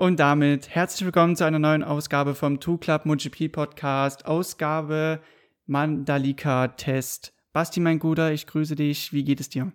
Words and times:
Und 0.00 0.18
damit 0.18 0.70
herzlich 0.70 1.04
willkommen 1.04 1.36
zu 1.36 1.44
einer 1.44 1.58
neuen 1.58 1.84
Ausgabe 1.84 2.34
vom 2.34 2.58
Two 2.58 2.78
Club 2.78 3.04
MotoGP 3.04 3.52
Podcast, 3.52 4.24
Ausgabe 4.24 5.20
Mandalika 5.66 6.68
Test. 6.68 7.34
Basti, 7.52 7.80
mein 7.80 7.98
Guter, 7.98 8.32
ich 8.32 8.46
grüße 8.46 8.76
dich. 8.76 9.12
Wie 9.12 9.24
geht 9.24 9.40
es 9.40 9.50
dir? 9.50 9.72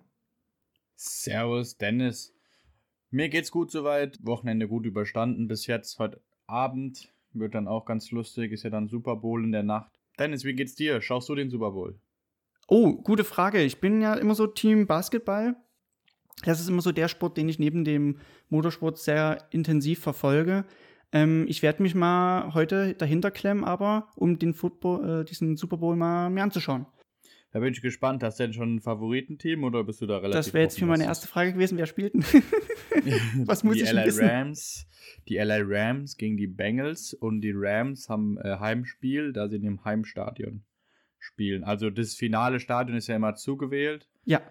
Servus, 0.96 1.78
Dennis. 1.78 2.34
Mir 3.12 3.30
geht's 3.30 3.52
gut 3.52 3.70
soweit. 3.70 4.18
Wochenende 4.24 4.68
gut 4.68 4.88
überstanden 4.88 5.48
bis 5.48 5.68
jetzt. 5.68 6.00
Heute 6.00 6.20
Abend 6.48 7.14
wird 7.34 7.54
dann 7.54 7.68
auch 7.68 7.86
ganz 7.86 8.10
lustig. 8.10 8.52
Ist 8.52 8.64
ja 8.64 8.72
dann 8.72 8.88
Super 8.88 9.18
Bowl 9.18 9.44
in 9.44 9.52
der 9.52 9.62
Nacht. 9.62 9.92
Dennis, 10.18 10.44
wie 10.44 10.56
geht's 10.56 10.74
dir? 10.74 11.02
Schaust 11.02 11.30
du 11.30 11.36
den 11.36 11.52
Super 11.52 11.70
Bowl? 11.70 12.00
Oh, 12.68 12.96
gute 12.96 13.26
Frage. 13.26 13.62
Ich 13.62 13.80
bin 13.80 14.02
ja 14.02 14.16
immer 14.16 14.34
so 14.34 14.48
Team 14.48 14.88
Basketball. 14.88 15.56
Das 16.44 16.60
ist 16.60 16.68
immer 16.68 16.82
so 16.82 16.92
der 16.92 17.08
Sport, 17.08 17.38
den 17.38 17.50
ich 17.50 17.60
neben 17.60 17.86
dem 17.86 18.18
Motorsport 18.50 18.98
sehr 18.98 19.38
intensiv 19.52 20.00
verfolge. 20.00 20.66
Ähm, 21.12 21.46
ich 21.48 21.64
werde 21.64 21.82
mich 21.82 21.96
mal 21.96 22.54
heute 22.54 22.94
dahinter 22.94 23.32
klemmen, 23.32 23.64
aber 23.64 24.10
um 24.16 24.38
den 24.38 24.54
Football, 24.54 25.22
äh, 25.22 25.26
diesen 25.26 25.56
Super 25.56 25.78
Bowl 25.78 25.96
mal 25.96 26.30
mir 26.30 26.44
anzuschauen. 26.44 26.86
Da 27.56 27.62
bin 27.62 27.72
ich 27.72 27.82
gespannt. 27.82 28.22
Hast 28.22 28.38
du 28.38 28.44
denn 28.44 28.54
schon 28.54 28.76
ein 28.76 28.82
Favoritenteam 28.82 29.64
oder 29.64 29.86
bist 29.86 30.02
du 30.02 30.08
da 30.08 30.18
relativ 30.18 30.34
Das 30.34 30.54
wäre 30.54 30.64
jetzt 30.64 30.78
für 30.78 30.86
meine 30.86 31.06
erste 31.06 31.30
Frage 31.30 31.54
gewesen. 31.54 31.78
Wer 31.78 31.86
spielt 31.86 32.14
denn? 32.14 32.26
Was 33.46 33.64
muss 33.64 33.78
die 33.78 33.84
ich 33.84 33.94
LA 33.94 34.08
wissen? 34.08 34.26
Rams, 34.26 34.88
die 35.30 35.38
LA 35.38 35.60
Rams 35.62 36.18
gegen 36.18 36.36
die 36.36 36.48
Bengals 36.48 37.14
und 37.14 37.40
die 37.40 37.54
Rams 37.56 38.10
haben 38.10 38.38
äh, 38.40 38.58
Heimspiel, 38.60 39.32
da 39.32 39.48
sie 39.48 39.56
in 39.56 39.62
dem 39.62 39.86
Heimstadion 39.86 40.66
spielen. 41.18 41.64
Also 41.64 41.90
das 41.90 42.16
finale 42.16 42.60
Stadion 42.60 42.98
ist 42.98 43.08
ja 43.08 43.16
immer 43.16 43.36
zugewählt. 43.36 44.10
Ja, 44.26 44.42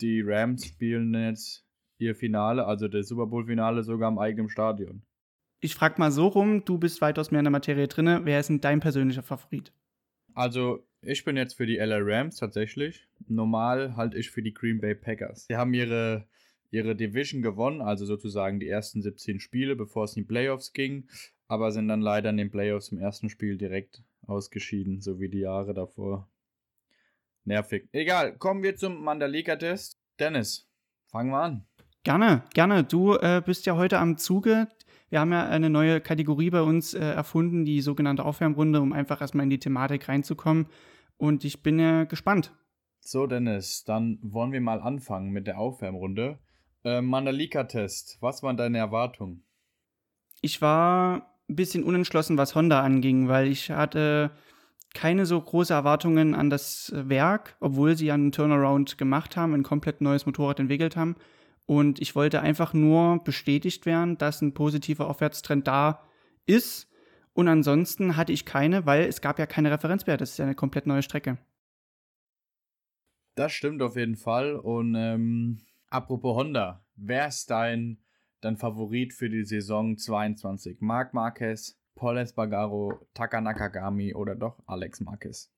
Die 0.00 0.22
Rams 0.24 0.66
spielen 0.66 1.14
jetzt 1.14 1.64
ihr 1.98 2.14
Finale, 2.14 2.64
also 2.66 2.86
das 2.88 3.08
Super 3.08 3.26
Bowl 3.26 3.46
Finale 3.46 3.82
sogar 3.82 4.10
im 4.10 4.18
eigenen 4.18 4.48
Stadion. 4.48 5.02
ich 5.60 5.74
frage 5.74 5.98
mal 5.98 6.12
so 6.12 6.28
rum. 6.28 6.64
Du 6.64 6.78
bist 6.78 7.00
weitaus 7.00 7.30
mehr 7.30 7.40
in 7.40 7.44
der 7.44 7.50
Materie 7.50 7.88
drinne. 7.88 8.20
Wer 8.24 8.38
ist 8.38 8.48
denn 8.48 8.60
dein 8.60 8.80
persönlicher 8.80 9.22
Favorit? 9.22 9.72
Also, 10.34 10.86
ich 11.02 11.24
bin 11.24 11.36
jetzt 11.36 11.54
für 11.54 11.66
die 11.66 11.76
LA 11.76 11.98
Rams 12.00 12.36
tatsächlich. 12.36 13.08
Normal 13.26 13.96
halte 13.96 14.18
ich 14.18 14.30
für 14.30 14.42
die 14.42 14.54
Green 14.54 14.80
Bay 14.80 14.94
Packers. 14.94 15.46
Sie 15.48 15.56
haben 15.56 15.74
ihre, 15.74 16.28
ihre 16.70 16.94
Division 16.94 17.42
gewonnen, 17.42 17.80
also 17.80 18.06
sozusagen 18.06 18.60
die 18.60 18.68
ersten 18.68 19.02
17 19.02 19.40
Spiele, 19.40 19.74
bevor 19.74 20.04
es 20.04 20.16
in 20.16 20.22
die 20.22 20.28
Playoffs 20.28 20.72
ging, 20.72 21.08
aber 21.48 21.72
sind 21.72 21.88
dann 21.88 22.00
leider 22.00 22.30
in 22.30 22.36
den 22.36 22.50
Playoffs 22.50 22.92
im 22.92 22.98
ersten 22.98 23.30
Spiel 23.30 23.58
direkt 23.58 24.04
ausgeschieden, 24.26 25.00
so 25.00 25.18
wie 25.18 25.28
die 25.28 25.40
Jahre 25.40 25.74
davor. 25.74 26.28
Nervig. 27.44 27.88
Egal, 27.92 28.36
kommen 28.36 28.62
wir 28.62 28.76
zum 28.76 29.02
Mandalika-Test. 29.02 29.98
Dennis, 30.18 30.68
fangen 31.10 31.30
wir 31.30 31.38
an. 31.38 31.66
Gerne, 32.04 32.42
gerne. 32.54 32.84
Du 32.84 33.14
äh, 33.14 33.42
bist 33.44 33.66
ja 33.66 33.76
heute 33.76 33.98
am 33.98 34.16
Zuge. 34.16 34.68
Wir 35.10 35.20
haben 35.20 35.32
ja 35.32 35.46
eine 35.48 35.70
neue 35.70 36.00
Kategorie 36.00 36.50
bei 36.50 36.62
uns 36.62 36.94
äh, 36.94 37.00
erfunden, 37.00 37.64
die 37.64 37.80
sogenannte 37.80 38.24
Aufwärmrunde, 38.24 38.80
um 38.80 38.92
einfach 38.92 39.20
erstmal 39.20 39.44
in 39.44 39.50
die 39.50 39.58
Thematik 39.58 40.08
reinzukommen. 40.08 40.66
Und 41.16 41.44
ich 41.44 41.62
bin 41.62 41.78
ja 41.78 42.04
gespannt. 42.04 42.54
So, 43.00 43.26
Dennis, 43.26 43.84
dann 43.84 44.18
wollen 44.22 44.52
wir 44.52 44.60
mal 44.60 44.80
anfangen 44.80 45.30
mit 45.30 45.46
der 45.46 45.58
Aufwärmrunde. 45.58 46.38
Äh, 46.84 47.00
Mandalika-Test, 47.00 48.18
was 48.20 48.42
waren 48.42 48.56
deine 48.56 48.78
Erwartungen? 48.78 49.44
Ich 50.42 50.60
war 50.60 51.34
ein 51.48 51.56
bisschen 51.56 51.84
unentschlossen, 51.84 52.36
was 52.36 52.54
Honda 52.54 52.82
anging, 52.82 53.28
weil 53.28 53.48
ich 53.48 53.70
hatte 53.70 54.30
keine 54.94 55.26
so 55.26 55.40
große 55.40 55.72
Erwartungen 55.72 56.34
an 56.34 56.50
das 56.50 56.92
Werk, 56.94 57.56
obwohl 57.60 57.96
sie 57.96 58.10
einen 58.10 58.32
Turnaround 58.32 58.98
gemacht 58.98 59.36
haben, 59.36 59.54
ein 59.54 59.62
komplett 59.62 60.00
neues 60.00 60.26
Motorrad 60.26 60.60
entwickelt 60.60 60.96
haben. 60.96 61.16
Und 61.66 62.00
ich 62.00 62.14
wollte 62.14 62.40
einfach 62.40 62.72
nur 62.72 63.22
bestätigt 63.22 63.84
werden, 63.84 64.16
dass 64.16 64.40
ein 64.40 64.54
positiver 64.54 65.08
Aufwärtstrend 65.08 65.66
da 65.68 66.02
ist. 66.46 66.90
Und 67.34 67.46
ansonsten 67.46 68.16
hatte 68.16 68.32
ich 68.32 68.46
keine, 68.46 68.86
weil 68.86 69.04
es 69.04 69.20
gab 69.20 69.38
ja 69.38 69.46
keine 69.46 69.70
Referenzwerte. 69.70 70.22
Das 70.22 70.30
ist 70.30 70.38
ja 70.38 70.46
eine 70.46 70.54
komplett 70.54 70.86
neue 70.86 71.02
Strecke. 71.02 71.38
Das 73.34 73.52
stimmt 73.52 73.82
auf 73.82 73.96
jeden 73.96 74.16
Fall. 74.16 74.56
Und 74.56 74.96
ähm, 74.96 75.60
apropos 75.90 76.36
Honda, 76.36 76.84
wer 76.96 77.28
ist 77.28 77.50
dein, 77.50 77.98
dein 78.40 78.56
Favorit 78.56 79.12
für 79.12 79.30
die 79.30 79.44
Saison 79.44 79.96
22? 79.96 80.78
Marc 80.80 81.14
Marquez, 81.14 81.77
Paul 81.98 82.16
Espargaro, 82.18 83.06
Taka 83.12 83.40
Nakagami 83.40 84.14
oder 84.14 84.36
doch 84.36 84.62
Alex 84.66 85.00
Marquez? 85.00 85.52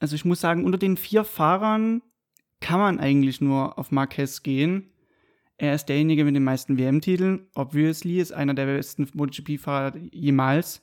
Also 0.00 0.16
ich 0.16 0.24
muss 0.24 0.40
sagen, 0.40 0.64
unter 0.64 0.76
den 0.76 0.96
vier 0.96 1.24
Fahrern 1.24 2.02
kann 2.60 2.80
man 2.80 2.98
eigentlich 2.98 3.40
nur 3.40 3.78
auf 3.78 3.92
Marquez 3.92 4.42
gehen. 4.42 4.92
Er 5.56 5.74
ist 5.74 5.86
derjenige 5.86 6.24
mit 6.24 6.34
den 6.34 6.42
meisten 6.42 6.78
WM-Titeln. 6.78 7.46
Obviously 7.54 8.18
ist 8.18 8.32
einer 8.32 8.54
der 8.54 8.66
besten 8.66 9.08
MotoGP-Fahrer 9.14 9.96
jemals. 10.10 10.82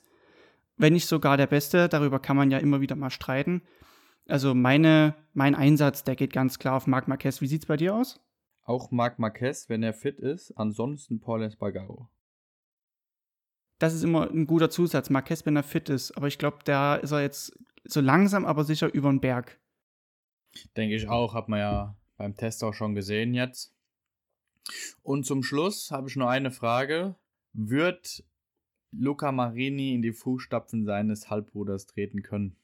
Wenn 0.76 0.94
nicht 0.94 1.06
sogar 1.06 1.36
der 1.36 1.46
beste. 1.46 1.88
Darüber 1.88 2.18
kann 2.18 2.36
man 2.36 2.50
ja 2.50 2.58
immer 2.58 2.80
wieder 2.80 2.96
mal 2.96 3.10
streiten. 3.10 3.62
Also 4.26 4.54
meine, 4.54 5.14
mein 5.34 5.54
Einsatz, 5.54 6.04
der 6.04 6.16
geht 6.16 6.32
ganz 6.32 6.58
klar 6.58 6.76
auf 6.76 6.86
Marc 6.86 7.06
Marquez. 7.06 7.40
Wie 7.40 7.46
sieht's 7.46 7.66
bei 7.66 7.76
dir 7.76 7.94
aus? 7.94 8.20
Auch 8.62 8.90
Marc 8.90 9.18
Marquez, 9.18 9.68
wenn 9.68 9.82
er 9.82 9.94
fit 9.94 10.18
ist. 10.20 10.52
Ansonsten 10.56 11.20
Paul 11.20 11.42
Espargaro. 11.42 12.08
Das 13.78 13.94
ist 13.94 14.02
immer 14.02 14.30
ein 14.30 14.46
guter 14.46 14.70
Zusatz. 14.70 15.10
Marquez, 15.10 15.46
wenn 15.46 15.56
er 15.56 15.62
fit 15.62 15.88
ist. 15.88 16.16
Aber 16.16 16.26
ich 16.26 16.38
glaube, 16.38 16.58
da 16.64 16.96
ist 16.96 17.12
er 17.12 17.22
jetzt 17.22 17.56
so 17.84 18.00
langsam, 18.00 18.44
aber 18.44 18.64
sicher 18.64 18.92
über 18.92 19.10
den 19.10 19.20
Berg. 19.20 19.58
Denke 20.76 20.96
ich 20.96 21.08
auch, 21.08 21.34
hat 21.34 21.48
man 21.48 21.60
ja 21.60 21.96
beim 22.16 22.36
Test 22.36 22.64
auch 22.64 22.74
schon 22.74 22.94
gesehen 22.94 23.34
jetzt. 23.34 23.72
Und 25.02 25.24
zum 25.24 25.42
Schluss 25.42 25.90
habe 25.90 26.08
ich 26.08 26.16
nur 26.16 26.28
eine 26.28 26.50
Frage. 26.50 27.16
Wird 27.52 28.24
Luca 28.90 29.32
Marini 29.32 29.94
in 29.94 30.02
die 30.02 30.12
Fußstapfen 30.12 30.84
seines 30.84 31.30
Halbbruders 31.30 31.86
treten 31.86 32.22
können? 32.22 32.56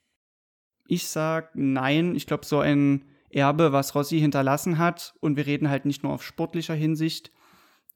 Ich 0.87 1.07
sag 1.07 1.55
nein. 1.55 2.15
Ich 2.15 2.27
glaube, 2.27 2.45
so 2.45 2.59
ein 2.59 3.05
Erbe, 3.31 3.73
was 3.73 3.95
Rossi 3.95 4.21
hinterlassen 4.21 4.79
hat, 4.79 5.15
und 5.21 5.37
wir 5.37 5.47
reden 5.47 5.69
halt 5.69 5.87
nicht 5.87 6.03
nur 6.03 6.13
auf 6.13 6.23
sportlicher 6.23 6.75
Hinsicht. 6.75 7.33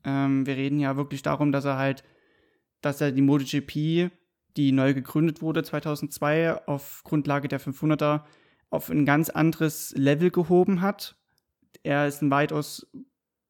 Ähm, 0.04 0.46
wir 0.46 0.56
reden 0.56 0.80
ja 0.80 0.96
wirklich 0.96 1.22
darum, 1.22 1.52
dass 1.52 1.64
er 1.64 1.76
halt, 1.76 2.02
dass 2.80 3.00
er 3.00 3.12
die 3.12 3.22
MotoGP, 3.22 4.10
die 4.56 4.72
neu 4.72 4.94
gegründet 4.94 5.42
wurde 5.42 5.62
2002 5.62 6.66
auf 6.66 7.02
Grundlage 7.04 7.48
der 7.48 7.60
500er, 7.60 8.22
auf 8.70 8.90
ein 8.90 9.06
ganz 9.06 9.30
anderes 9.30 9.94
Level 9.96 10.30
gehoben 10.30 10.80
hat. 10.80 11.16
Er 11.82 12.06
ist 12.06 12.22
ein 12.22 12.30
weitaus, 12.30 12.86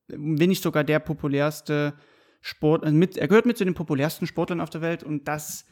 wenn 0.07 0.49
nicht 0.49 0.63
sogar 0.63 0.85
der 0.85 1.01
populärste 1.01 1.95
Sport, 2.41 2.85
also 2.85 2.95
mit, 2.95 3.17
er 3.17 3.29
gehört 3.29 3.47
mit 3.47 3.59
zu 3.59 3.65
den 3.65 3.75
populärsten 3.75 4.27
Sportlern 4.27 4.61
auf 4.61 4.71
der 4.71 4.81
Welt 4.81 5.03
und 5.03 5.27
das 5.27 5.65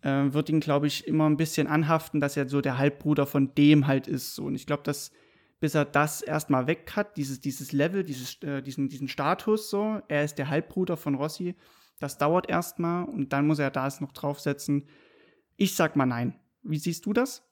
äh, 0.00 0.32
wird 0.32 0.48
ihn, 0.48 0.60
glaube 0.60 0.86
ich, 0.86 1.06
immer 1.06 1.28
ein 1.28 1.36
bisschen 1.36 1.66
anhaften, 1.66 2.20
dass 2.20 2.36
er 2.36 2.48
so 2.48 2.60
der 2.60 2.78
Halbbruder 2.78 3.26
von 3.26 3.54
dem 3.54 3.86
halt 3.86 4.06
ist. 4.06 4.34
So. 4.34 4.44
Und 4.44 4.54
ich 4.54 4.66
glaube, 4.66 4.82
dass 4.82 5.10
bis 5.60 5.74
er 5.74 5.84
das 5.84 6.20
erstmal 6.20 6.66
weg 6.66 6.92
hat, 6.96 7.16
dieses, 7.16 7.40
dieses 7.40 7.72
Level, 7.72 8.02
dieses, 8.04 8.42
äh, 8.42 8.62
diesen, 8.62 8.88
diesen 8.88 9.08
Status 9.08 9.70
so, 9.70 10.00
er 10.08 10.24
ist 10.24 10.36
der 10.36 10.50
Halbbruder 10.50 10.96
von 10.96 11.14
Rossi, 11.14 11.54
das 11.98 12.18
dauert 12.18 12.48
erstmal 12.48 13.04
und 13.04 13.32
dann 13.32 13.46
muss 13.46 13.58
er 13.58 13.70
das 13.70 14.00
noch 14.00 14.12
draufsetzen. 14.12 14.88
Ich 15.56 15.74
sag 15.74 15.96
mal 15.96 16.06
nein. 16.06 16.38
Wie 16.62 16.78
siehst 16.78 17.06
du 17.06 17.12
das? 17.12 17.46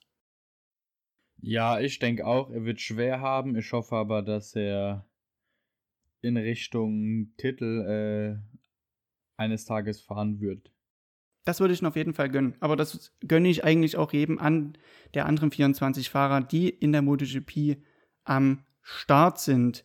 Ja, 1.41 1.79
ich 1.81 1.99
denke 1.99 2.27
auch, 2.27 2.51
er 2.51 2.65
wird 2.65 2.81
schwer 2.81 3.21
haben. 3.21 3.57
Ich 3.57 3.73
hoffe 3.73 3.97
aber, 3.97 4.23
dass 4.23 4.55
er 4.55 5.07
in 6.21 6.37
Richtung 6.37 7.35
Titel 7.37 8.41
äh, 8.41 8.63
eines 9.37 9.65
Tages 9.67 10.01
fahren 10.01 10.41
wird. 10.41 10.71
Das 11.45 11.61
würde 11.61 11.75
ich 11.75 11.83
ihm 11.83 11.87
auf 11.87 11.97
jeden 11.97 12.15
Fall 12.15 12.31
gönnen. 12.31 12.55
Aber 12.61 12.77
das 12.77 13.13
gönne 13.27 13.49
ich 13.49 13.65
eigentlich 13.65 13.97
auch 13.97 14.13
jedem 14.13 14.39
an 14.39 14.79
der 15.13 15.27
anderen 15.27 15.51
24 15.51 16.09
Fahrer, 16.09 16.41
die 16.41 16.71
in 16.71 16.93
der 16.93 17.03
MotoGP 17.03 17.77
am 18.25 18.65
Start 18.81 19.39
sind. 19.39 19.85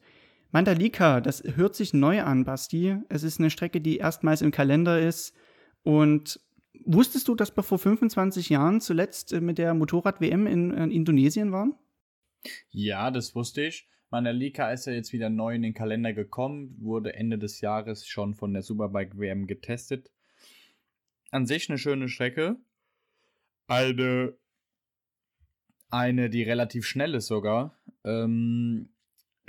Mandalika, 0.51 1.21
das 1.21 1.43
hört 1.55 1.75
sich 1.75 1.93
neu 1.93 2.21
an, 2.23 2.43
Basti. 2.43 2.97
Es 3.09 3.23
ist 3.23 3.39
eine 3.39 3.49
Strecke, 3.49 3.81
die 3.81 3.97
erstmals 3.97 4.41
im 4.41 4.51
Kalender 4.51 4.99
ist. 4.99 5.35
Und 5.83 6.39
wusstest 6.85 7.27
du, 7.27 7.35
dass 7.35 7.55
wir 7.55 7.63
vor 7.63 7.77
25 7.77 8.49
Jahren 8.49 8.81
zuletzt 8.81 9.31
äh, 9.31 9.41
mit 9.41 9.57
der 9.57 9.73
Motorrad-WM 9.73 10.47
in, 10.47 10.71
in 10.71 10.91
Indonesien 10.91 11.51
waren? 11.51 11.75
Ja, 12.71 13.11
das 13.11 13.35
wusste 13.35 13.63
ich. 13.63 13.87
Mandalika 14.09 14.71
ist 14.71 14.87
ja 14.87 14.93
jetzt 14.93 15.13
wieder 15.13 15.29
neu 15.29 15.53
in 15.53 15.61
den 15.61 15.75
Kalender 15.75 16.13
gekommen, 16.13 16.75
wurde 16.79 17.13
Ende 17.13 17.37
des 17.37 17.61
Jahres 17.61 18.07
schon 18.07 18.33
von 18.33 18.53
der 18.53 18.63
Superbike 18.63 19.19
WM 19.19 19.45
getestet. 19.45 20.09
An 21.29 21.45
sich 21.45 21.69
eine 21.69 21.77
schöne 21.77 22.09
Strecke. 22.09 22.55
Eine, 23.67 24.33
eine 25.91 26.31
die 26.31 26.41
relativ 26.41 26.87
schnell 26.87 27.13
ist 27.13 27.27
sogar. 27.27 27.77
Ähm, 28.03 28.89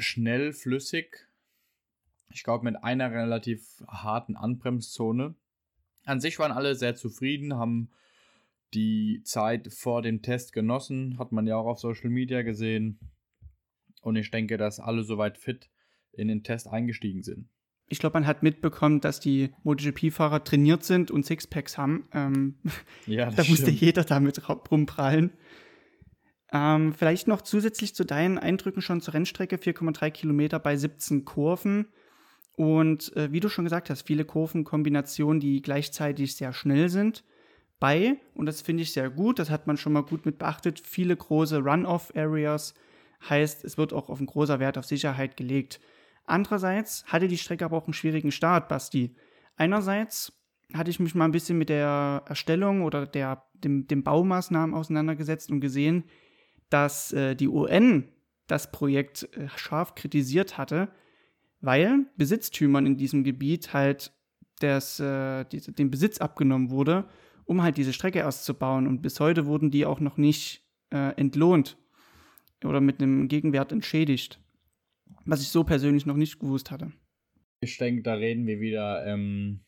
schnell, 0.01 0.53
flüssig. 0.53 1.29
Ich 2.33 2.45
glaube, 2.45 2.65
mit 2.65 2.83
einer 2.83 3.11
relativ 3.11 3.83
harten 3.89 4.37
Anbremszone. 4.37 5.35
An 6.05 6.21
sich 6.21 6.39
waren 6.39 6.53
alle 6.53 6.75
sehr 6.75 6.95
zufrieden, 6.95 7.55
haben 7.55 7.91
die 8.75 9.23
Zeit 9.25 9.73
vor 9.73 10.03
dem 10.03 10.23
Test 10.23 10.53
genossen, 10.53 11.19
hat 11.19 11.33
man 11.33 11.47
ja 11.47 11.57
auch 11.57 11.67
auf 11.67 11.81
Social 11.81 12.11
Media 12.11 12.43
gesehen. 12.43 12.99
Und 14.03 14.17
ich 14.17 14.31
denke, 14.31 14.57
dass 14.57 14.81
alle 14.81 15.03
soweit 15.03 15.39
fit 15.39 15.69
in 16.13 16.29
den 16.29 16.43
Test 16.43 16.69
eingestiegen 16.69 17.23
sind. 17.23 17.49
ich 17.89 17.99
glaube, 17.99 18.15
man 18.15 18.27
hat 18.27 18.43
mitbekommen, 18.43 19.01
dass 19.01 19.21
die 19.21 19.51
MotoGP-Fahrer 19.65 20.45
trainiert 20.45 20.85
sind 20.85 21.11
und 21.11 21.27
Sixpacks 21.27 21.77
haben. 21.77 22.09
Ähm, 22.13 22.55
ja, 23.07 23.31
da 23.37 23.45
musste 23.45 23.71
jeder 23.71 24.05
damit 24.05 24.41
rumprallen. 24.71 25.33
Ähm, 26.53 26.93
vielleicht 26.93 27.29
noch 27.29 27.43
zusätzlich 27.43 27.95
zu 27.95 28.05
deinen 28.05 28.39
Eindrücken 28.39 28.83
schon 28.83 29.01
zur 29.01 29.15
Rennstrecke, 29.15 29.57
4,3 29.57 30.11
Kilometer 30.11 30.59
bei 30.59 30.77
17 30.77 31.25
Kurven. 31.25 31.87
Und 32.57 33.17
äh, 33.17 33.33
wie 33.33 33.41
du 33.41 33.49
schon 33.49 33.65
gesagt 33.65 33.89
hast, 33.89 34.07
viele 34.07 34.25
Kurvenkombinationen, 34.25 35.41
die 35.41 35.63
gleichzeitig 35.63 36.37
sehr 36.37 36.53
schnell 36.53 36.89
sind. 36.89 37.25
Bei, 37.79 38.19
und 38.35 38.47
das 38.47 38.61
finde 38.61 38.83
ich 38.83 38.93
sehr 38.93 39.09
gut, 39.09 39.39
das 39.39 39.49
hat 39.49 39.67
man 39.67 39.79
schon 39.79 39.95
mal 39.95 40.03
gut 40.03 40.27
mit 40.27 40.39
beachtet, 40.39 40.81
viele 40.81 41.17
große 41.17 41.61
Run-Off-Areas. 41.61 42.75
Heißt, 43.29 43.65
es 43.65 43.79
wird 43.79 43.93
auch 43.93 44.11
auf 44.11 44.21
ein 44.21 44.27
großer 44.27 44.61
Wert 44.61 44.77
auf 44.77 44.85
Sicherheit 44.85 45.37
gelegt. 45.37 45.81
Andererseits 46.27 47.05
hatte 47.07 47.29
die 47.29 47.39
Strecke 47.39 47.65
aber 47.65 47.79
auch 47.79 47.87
einen 47.87 47.95
schwierigen 47.95 48.33
Start, 48.33 48.69
Basti. 48.69 49.15
Einerseits 49.57 50.33
hatte 50.75 50.91
ich 50.91 51.01
mich 51.01 51.15
mal 51.15 51.25
ein 51.25 51.33
bisschen 51.33 51.59
mit 51.59 51.69
der 51.71 52.23
Erstellung 52.27 52.83
oder 52.83 53.07
der, 53.07 53.45
dem, 53.55 53.87
dem 53.87 54.03
Baumaßnahmen 54.03 54.75
auseinandergesetzt 54.75 55.51
und 55.51 55.61
gesehen, 55.61 56.05
dass 56.71 57.13
äh, 57.13 57.35
die 57.35 57.49
UN 57.49 58.09
das 58.47 58.73
Projekt 58.73 59.29
äh, 59.37 59.49
scharf 59.57 59.95
kritisiert 59.95 60.59
hatte, 60.59 60.89
weil 61.61 62.07
Besitztümern 62.17 62.87
in 62.87 62.97
diesem 62.97 63.23
Gebiet 63.23 63.73
halt 63.73 64.13
das, 64.61 65.01
äh, 65.01 65.45
die, 65.45 65.61
den 65.61 65.91
Besitz 65.91 66.19
abgenommen 66.19 66.71
wurde, 66.71 67.09
um 67.45 67.63
halt 67.63 67.77
diese 67.77 67.93
Strecke 67.93 68.21
erst 68.21 68.45
zu 68.45 68.55
bauen. 68.55 68.87
Und 68.87 69.03
bis 69.03 69.21
heute 69.21 69.47
wurden 69.47 69.71
die 69.71 69.87
auch 69.87 70.01
noch 70.01 70.17
nicht 70.17 70.65
äh, 70.91 71.15
entlohnt 71.17 71.77
oder 72.65 72.81
mit 72.81 73.01
einem 73.01 73.29
Gegenwert 73.29 73.73
entschädigt. 73.73 74.41
Was 75.25 75.43
ich 75.43 75.49
so 75.49 75.65
persönlich 75.65 76.07
noch 76.07 76.17
nicht 76.17 76.39
gewusst 76.39 76.71
hatte. 76.71 76.93
Ich 77.61 77.77
denke, 77.77 78.03
da 78.03 78.15
reden 78.15 78.47
wir 78.47 78.61
wieder, 78.61 79.05
ähm, 79.07 79.61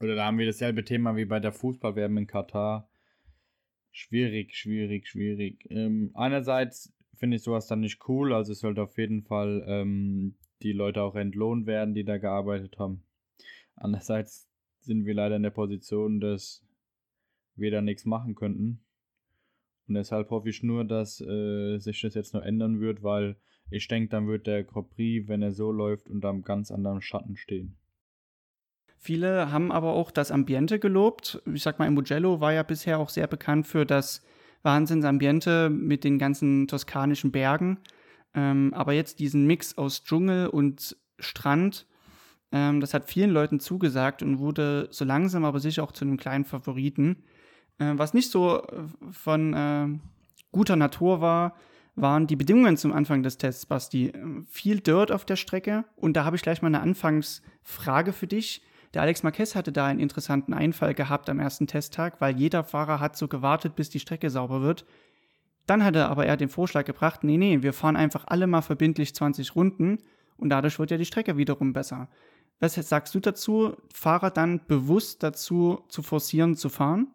oder 0.00 0.14
da 0.14 0.26
haben 0.26 0.38
wir 0.38 0.46
dasselbe 0.46 0.84
Thema 0.84 1.16
wie 1.16 1.24
bei 1.24 1.40
der 1.40 1.52
Fußballwerbung 1.52 2.18
in 2.18 2.26
Katar. 2.26 2.91
Schwierig, 3.92 4.56
schwierig, 4.56 5.06
schwierig. 5.06 5.66
Ähm, 5.70 6.10
einerseits 6.14 6.92
finde 7.14 7.36
ich 7.36 7.42
sowas 7.42 7.66
dann 7.66 7.80
nicht 7.80 8.08
cool, 8.08 8.32
also 8.32 8.52
es 8.52 8.60
sollte 8.60 8.82
auf 8.82 8.96
jeden 8.96 9.22
Fall 9.22 9.64
ähm, 9.68 10.34
die 10.62 10.72
Leute 10.72 11.02
auch 11.02 11.14
entlohnt 11.14 11.66
werden, 11.66 11.94
die 11.94 12.04
da 12.04 12.16
gearbeitet 12.16 12.78
haben. 12.78 13.04
Andererseits 13.76 14.48
sind 14.80 15.04
wir 15.04 15.14
leider 15.14 15.36
in 15.36 15.42
der 15.42 15.50
Position, 15.50 16.20
dass 16.20 16.64
wir 17.54 17.70
da 17.70 17.82
nichts 17.82 18.06
machen 18.06 18.34
könnten. 18.34 18.82
Und 19.88 19.94
deshalb 19.94 20.30
hoffe 20.30 20.48
ich 20.48 20.62
nur, 20.62 20.84
dass 20.84 21.20
äh, 21.20 21.78
sich 21.78 22.00
das 22.00 22.14
jetzt 22.14 22.32
noch 22.32 22.42
ändern 22.42 22.80
wird, 22.80 23.02
weil 23.02 23.36
ich 23.70 23.88
denke, 23.88 24.08
dann 24.08 24.26
wird 24.26 24.46
der 24.46 24.64
Grand 24.64 24.90
Prix, 24.90 25.28
wenn 25.28 25.42
er 25.42 25.52
so 25.52 25.70
läuft, 25.70 26.08
unter 26.08 26.30
einem 26.30 26.42
ganz 26.42 26.70
anderen 26.70 27.02
Schatten 27.02 27.36
stehen. 27.36 27.76
Viele 29.04 29.50
haben 29.50 29.72
aber 29.72 29.94
auch 29.94 30.12
das 30.12 30.30
Ambiente 30.30 30.78
gelobt. 30.78 31.42
Ich 31.52 31.64
sag 31.64 31.80
mal, 31.80 31.90
Mugello 31.90 32.40
war 32.40 32.52
ja 32.52 32.62
bisher 32.62 33.00
auch 33.00 33.08
sehr 33.08 33.26
bekannt 33.26 33.66
für 33.66 33.84
das 33.84 34.22
Wahnsinnsambiente 34.62 35.70
mit 35.70 36.04
den 36.04 36.20
ganzen 36.20 36.68
toskanischen 36.68 37.32
Bergen. 37.32 37.78
Ähm, 38.32 38.72
aber 38.72 38.92
jetzt 38.92 39.18
diesen 39.18 39.44
Mix 39.44 39.76
aus 39.76 40.04
Dschungel 40.04 40.46
und 40.46 40.96
Strand, 41.18 41.88
ähm, 42.52 42.80
das 42.80 42.94
hat 42.94 43.10
vielen 43.10 43.32
Leuten 43.32 43.58
zugesagt 43.58 44.22
und 44.22 44.38
wurde 44.38 44.86
so 44.92 45.04
langsam 45.04 45.44
aber 45.44 45.58
sicher 45.58 45.82
auch 45.82 45.90
zu 45.90 46.04
einem 46.04 46.16
kleinen 46.16 46.44
Favoriten. 46.44 47.24
Äh, 47.78 47.94
was 47.96 48.14
nicht 48.14 48.30
so 48.30 48.62
äh, 48.62 48.84
von 49.10 49.52
äh, 49.52 49.88
guter 50.52 50.76
Natur 50.76 51.20
war, 51.20 51.56
waren 51.96 52.28
die 52.28 52.36
Bedingungen 52.36 52.76
zum 52.76 52.92
Anfang 52.92 53.24
des 53.24 53.36
Tests, 53.36 53.66
Basti. 53.66 54.10
Äh, 54.10 54.44
viel 54.48 54.78
Dirt 54.78 55.10
auf 55.10 55.24
der 55.24 55.34
Strecke 55.34 55.86
und 55.96 56.16
da 56.16 56.24
habe 56.24 56.36
ich 56.36 56.42
gleich 56.42 56.62
mal 56.62 56.68
eine 56.68 56.82
Anfangsfrage 56.82 58.12
für 58.12 58.28
dich. 58.28 58.62
Der 58.94 59.02
Alex 59.02 59.22
Marquez 59.22 59.54
hatte 59.54 59.72
da 59.72 59.86
einen 59.86 60.00
interessanten 60.00 60.52
Einfall 60.52 60.94
gehabt 60.94 61.30
am 61.30 61.40
ersten 61.40 61.66
Testtag, 61.66 62.20
weil 62.20 62.36
jeder 62.36 62.62
Fahrer 62.62 63.00
hat 63.00 63.16
so 63.16 63.26
gewartet, 63.26 63.74
bis 63.74 63.88
die 63.88 64.00
Strecke 64.00 64.28
sauber 64.28 64.60
wird. 64.60 64.84
Dann 65.66 65.84
hatte 65.84 66.08
aber 66.08 66.26
er 66.26 66.36
den 66.36 66.48
Vorschlag 66.48 66.84
gebracht, 66.84 67.24
nee, 67.24 67.38
nee, 67.38 67.62
wir 67.62 67.72
fahren 67.72 67.96
einfach 67.96 68.24
alle 68.26 68.46
mal 68.46 68.62
verbindlich 68.62 69.14
20 69.14 69.56
Runden 69.56 69.98
und 70.36 70.50
dadurch 70.50 70.78
wird 70.78 70.90
ja 70.90 70.98
die 70.98 71.06
Strecke 71.06 71.36
wiederum 71.36 71.72
besser. 71.72 72.08
Was 72.60 72.74
sagst 72.74 73.14
du 73.14 73.20
dazu, 73.20 73.76
Fahrer 73.92 74.30
dann 74.30 74.60
bewusst 74.66 75.22
dazu 75.22 75.84
zu 75.88 76.02
forcieren, 76.02 76.54
zu 76.54 76.68
fahren? 76.68 77.08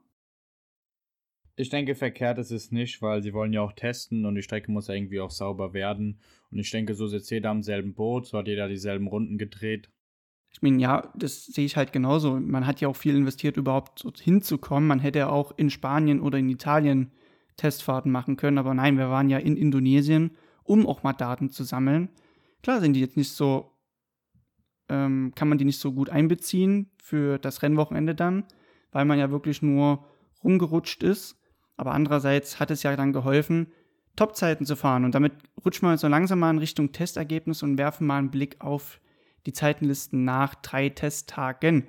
Ich 1.56 1.70
denke, 1.70 1.96
verkehrt 1.96 2.38
ist 2.38 2.52
es 2.52 2.72
nicht, 2.72 3.02
weil 3.02 3.24
sie 3.24 3.34
wollen 3.34 3.54
ja 3.54 3.62
auch 3.62 3.74
testen 3.74 4.26
und 4.26 4.36
die 4.36 4.44
Strecke 4.44 4.72
muss 4.72 4.88
ja 4.88 4.94
irgendwie 4.94 5.20
auch 5.20 5.32
sauber 5.32 5.74
werden. 5.74 6.20
Und 6.52 6.60
ich 6.60 6.70
denke, 6.70 6.94
so 6.94 7.08
sitzt 7.08 7.32
jeder 7.32 7.50
am 7.50 7.64
selben 7.64 7.94
Boot, 7.94 8.28
so 8.28 8.38
hat 8.38 8.48
jeder 8.48 8.68
dieselben 8.68 9.08
Runden 9.08 9.38
gedreht. 9.38 9.90
Ich 10.52 10.62
meine, 10.62 10.82
ja, 10.82 11.12
das 11.16 11.46
sehe 11.46 11.66
ich 11.66 11.78
halt 11.78 11.94
genauso. 11.94 12.40
Man 12.40 12.66
hat 12.66 12.82
ja 12.82 12.88
auch 12.88 12.96
viel 12.96 13.16
investiert, 13.16 13.58
überhaupt 13.58 14.04
dorthin 14.04 14.42
zu 14.42 14.58
kommen. 14.58 14.88
Man 14.88 15.00
hätte 15.00 15.20
ja 15.20 15.30
auch 15.30 15.52
in 15.56 15.70
Spanien 15.70 16.20
oder 16.20 16.40
in 16.40 16.50
Italien 16.50 17.12
Testfahrten 17.58 18.12
machen 18.12 18.38
können, 18.38 18.60
aber 18.60 18.74
nein, 18.74 18.98
wir 18.98 19.10
waren 19.10 19.30
ja 19.30 19.40
in 19.40 19.58
Indonesien, 19.58 20.38
um 20.64 20.86
auch 20.86 21.04
mal 21.04 21.14
Daten 21.14 21.50
zu 21.50 21.64
sammeln. 21.64 22.10
Klar 22.64 22.82
sind 22.82 22.94
die 22.94 23.00
jetzt 23.00 23.18
nicht 23.18 23.32
so, 23.32 23.72
ähm, 24.90 25.34
kann 25.36 25.50
man 25.50 25.58
die 25.58 25.66
nicht 25.66 25.80
so 25.80 25.92
gut 25.92 26.10
einbeziehen 26.10 26.92
für 26.98 27.40
das 27.40 27.64
Rennwochenende 27.64 28.16
dann, 28.16 28.46
weil 28.92 29.06
man 29.06 29.20
ja 29.20 29.32
wirklich 29.32 29.62
nur 29.62 30.06
rumgerutscht 30.44 31.04
ist. 31.04 31.40
Aber 31.78 31.94
andererseits 31.94 32.60
hat 32.60 32.72
es 32.72 32.84
ja 32.84 32.96
dann 32.96 33.14
geholfen, 33.14 33.72
Topzeiten 34.16 34.66
zu 34.66 34.76
fahren. 34.76 35.06
Und 35.06 35.14
damit 35.14 35.34
rutschen 35.64 35.88
wir 35.88 35.98
so 35.98 36.08
langsam 36.08 36.40
mal 36.40 36.50
in 36.52 36.58
Richtung 36.58 36.92
Testergebnis 36.92 37.64
und 37.64 37.78
werfen 37.78 38.08
mal 38.08 38.18
einen 38.18 38.32
Blick 38.32 38.60
auf 38.60 39.00
die 39.48 39.54
Zeitenlisten 39.54 40.26
nach 40.26 40.56
drei 40.56 40.90
Testtagen. 40.90 41.88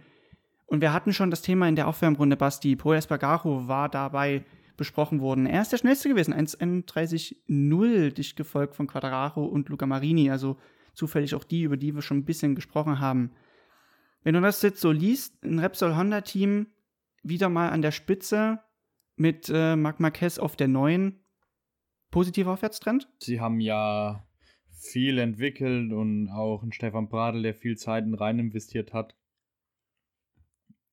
Und 0.67 0.81
wir 0.81 0.93
hatten 0.93 1.13
schon 1.13 1.31
das 1.31 1.43
Thema 1.43 1.69
in 1.69 1.77
der 1.77 1.89
Aufwärmrunde, 1.89 2.37
Basti. 2.37 2.77
Paul 2.77 2.97
Espargaro 2.97 3.67
war 3.67 3.89
dabei 3.89 4.45
besprochen 4.77 5.21
worden. 5.21 5.47
Er 5.47 5.61
ist 5.61 5.73
der 5.73 5.79
schnellste 5.79 6.09
gewesen, 6.09 6.33
1,31,0, 6.33 8.11
dicht 8.11 8.37
gefolgt 8.37 8.77
von 8.77 8.87
Quadraro 8.87 9.45
und 9.45 9.69
Luca 9.69 9.87
Marini, 9.87 10.31
also 10.31 10.57
zufällig 10.95 11.35
auch 11.35 11.43
die, 11.43 11.63
über 11.63 11.77
die 11.77 11.95
wir 11.95 12.03
schon 12.03 12.19
ein 12.19 12.25
bisschen 12.25 12.55
gesprochen 12.55 13.01
haben. 13.01 13.33
Wenn 14.23 14.35
du 14.35 14.41
das 14.41 14.63
jetzt 14.63 14.81
so 14.81 14.93
liest, 14.93 15.43
ein 15.43 15.59
Repsol 15.59 15.97
Honda 15.97 16.21
Team 16.21 16.69
wieder 17.25 17.49
mal 17.49 17.71
an 17.71 17.83
der 17.83 17.91
Spitze 17.91 18.61
mit 19.17 19.51
äh, 19.53 19.75
Marc 19.75 19.99
Marquez 19.99 20.39
auf 20.39 20.55
der 20.55 20.69
neuen. 20.69 21.25
Positiver 22.11 22.53
Aufwärtstrend? 22.53 23.09
Sie 23.19 23.41
haben 23.41 23.61
ja 23.61 24.28
viel 24.79 25.19
entwickelt 25.19 25.93
und 25.93 26.29
auch 26.29 26.63
ein 26.63 26.73
Stefan 26.73 27.09
Bradl, 27.09 27.43
der 27.43 27.55
viel 27.55 27.77
Zeit 27.77 28.05
rein 28.19 28.39
investiert 28.39 28.93
hat, 28.93 29.17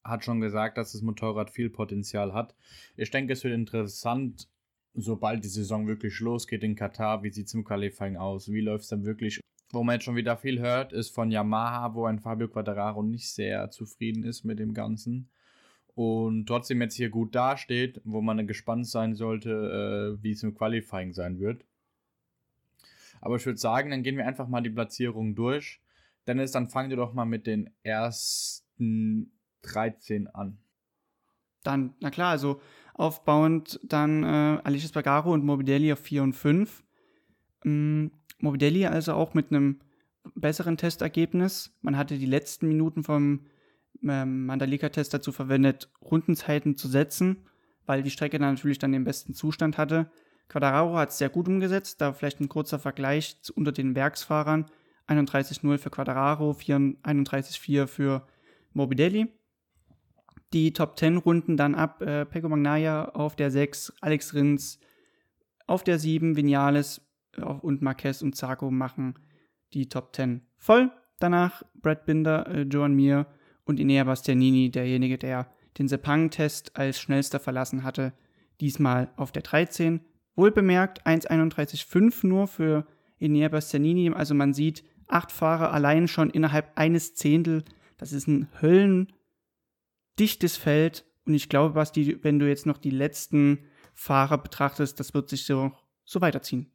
hat 0.03 0.23
schon 0.23 0.41
gesagt, 0.41 0.77
dass 0.77 0.91
das 0.91 1.01
Motorrad 1.01 1.49
viel 1.49 1.69
Potenzial 1.69 2.33
hat. 2.33 2.55
Ich 2.95 3.11
denke, 3.11 3.33
es 3.33 3.43
wird 3.43 3.53
interessant, 3.53 4.49
sobald 4.93 5.43
die 5.43 5.49
Saison 5.49 5.87
wirklich 5.87 6.19
losgeht 6.19 6.63
in 6.63 6.75
Katar, 6.75 7.23
wie 7.23 7.31
sieht 7.31 7.47
es 7.47 7.53
im 7.53 7.63
Qualifying 7.63 8.17
aus, 8.17 8.51
wie 8.51 8.61
läuft 8.61 8.83
es 8.83 8.89
dann 8.89 9.05
wirklich. 9.05 9.39
Wo 9.71 9.83
man 9.83 9.95
jetzt 9.95 10.03
schon 10.05 10.15
wieder 10.15 10.37
viel 10.37 10.59
hört, 10.59 10.93
ist 10.93 11.13
von 11.13 11.31
Yamaha, 11.31 11.95
wo 11.95 12.05
ein 12.05 12.19
Fabio 12.19 12.47
Quattararo 12.47 13.03
nicht 13.03 13.29
sehr 13.31 13.71
zufrieden 13.71 14.23
ist 14.23 14.43
mit 14.43 14.59
dem 14.59 14.73
Ganzen 14.73 15.29
und 15.95 16.45
trotzdem 16.45 16.81
jetzt 16.81 16.95
hier 16.95 17.09
gut 17.09 17.33
dasteht, 17.33 18.01
wo 18.03 18.21
man 18.21 18.45
gespannt 18.47 18.87
sein 18.87 19.15
sollte, 19.15 20.17
äh, 20.19 20.23
wie 20.23 20.31
es 20.31 20.43
im 20.43 20.53
Qualifying 20.53 21.13
sein 21.13 21.39
wird. 21.39 21.65
Aber 23.25 23.37
ich 23.37 23.45
würde 23.47 23.57
sagen, 23.57 23.89
dann 23.89 24.03
gehen 24.03 24.17
wir 24.17 24.27
einfach 24.27 24.47
mal 24.47 24.61
die 24.61 24.69
Platzierung 24.69 25.33
durch. 25.33 25.81
Dennis, 26.27 26.51
dann 26.51 26.69
fangen 26.69 26.91
wir 26.91 26.97
doch 26.97 27.13
mal 27.13 27.25
mit 27.25 27.47
den 27.47 27.71
ersten 27.81 29.31
13 29.63 30.27
an. 30.27 30.59
Dann, 31.63 31.95
na 32.01 32.11
klar, 32.11 32.29
also 32.29 32.61
aufbauend 32.93 33.79
dann 33.81 34.23
äh, 34.23 34.59
Alicia 34.63 34.89
Spagaro 34.89 35.33
und 35.33 35.43
Morbidelli 35.43 35.91
auf 35.91 36.01
4 36.01 36.21
und 36.21 36.33
5. 36.33 36.83
Ähm, 37.65 38.11
Morbidelli 38.37 38.85
also 38.85 39.13
auch 39.13 39.33
mit 39.33 39.49
einem 39.49 39.81
besseren 40.35 40.77
Testergebnis. 40.77 41.75
Man 41.81 41.97
hatte 41.97 42.19
die 42.19 42.27
letzten 42.27 42.67
Minuten 42.67 43.03
vom 43.03 43.47
ähm, 44.03 44.45
Mandalika-Test 44.45 45.15
dazu 45.15 45.31
verwendet, 45.31 45.91
Rundenzeiten 45.99 46.77
zu 46.77 46.87
setzen, 46.87 47.47
weil 47.87 48.03
die 48.03 48.11
Strecke 48.11 48.37
dann 48.37 48.53
natürlich 48.53 48.77
dann 48.77 48.91
den 48.91 49.03
besten 49.03 49.33
Zustand 49.33 49.79
hatte. 49.79 50.11
Quadraro 50.47 50.95
hat 50.97 51.09
es 51.09 51.17
sehr 51.17 51.29
gut 51.29 51.47
umgesetzt, 51.47 52.01
da 52.01 52.13
vielleicht 52.13 52.39
ein 52.39 52.49
kurzer 52.49 52.79
Vergleich 52.79 53.37
unter 53.55 53.71
den 53.71 53.95
Werksfahrern. 53.95 54.65
31.0 55.07 55.77
für 55.77 55.89
Quadraro, 55.89 56.51
31.4 56.51 57.87
für 57.87 58.27
Morbidelli. 58.73 59.27
Die 60.53 60.73
Top 60.73 60.97
10 60.97 61.17
Runden 61.17 61.57
dann 61.57 61.75
ab 61.75 62.01
äh, 62.01 62.25
Pego 62.25 62.49
Magnaya 62.49 63.09
auf 63.09 63.35
der 63.35 63.51
6, 63.51 63.93
Alex 64.01 64.33
Rins 64.33 64.79
auf 65.67 65.83
der 65.83 65.99
7, 65.99 66.35
Vinales 66.35 67.01
äh, 67.33 67.41
und 67.41 67.81
Marquez 67.81 68.21
und 68.21 68.35
Zarco 68.35 68.71
machen 68.71 69.15
die 69.73 69.89
Top 69.89 70.15
10 70.15 70.41
voll. 70.57 70.91
Danach 71.19 71.63
Brad 71.75 72.05
Binder, 72.05 72.47
äh, 72.47 72.61
Joan 72.61 72.93
Mir 72.93 73.27
und 73.65 73.79
Inea 73.79 74.03
Bastianini, 74.03 74.69
derjenige, 74.69 75.17
der 75.17 75.51
den 75.77 75.87
Sepang-Test 75.87 76.77
als 76.77 76.99
schnellster 76.99 77.39
verlassen 77.39 77.83
hatte, 77.83 78.13
diesmal 78.61 79.11
auf 79.17 79.31
der 79.31 79.41
13. 79.41 79.99
Wohlbemerkt 80.35 81.05
1,31,5 81.05 82.27
nur 82.27 82.47
für 82.47 82.85
Inea 83.17 83.49
Bastianini, 83.49 84.11
also 84.11 84.33
man 84.33 84.53
sieht 84.53 84.83
Acht 85.07 85.31
Fahrer 85.31 85.71
allein 85.71 86.07
schon 86.07 86.29
innerhalb 86.31 86.71
eines 86.75 87.13
Zehntel. 87.15 87.63
Das 87.97 88.11
ist 88.11 88.27
ein 88.27 88.47
höllendichtes 88.61 90.57
Feld. 90.57 91.05
Und 91.25 91.35
ich 91.35 91.49
glaube, 91.49 91.75
Basti, 91.75 92.23
wenn 92.23 92.39
du 92.39 92.47
jetzt 92.47 92.65
noch 92.65 92.77
die 92.77 92.89
letzten 92.89 93.59
Fahrer 93.93 94.37
betrachtest, 94.37 94.99
das 94.99 95.13
wird 95.13 95.29
sich 95.29 95.45
so, 95.45 95.71
so 96.03 96.21
weiterziehen. 96.21 96.71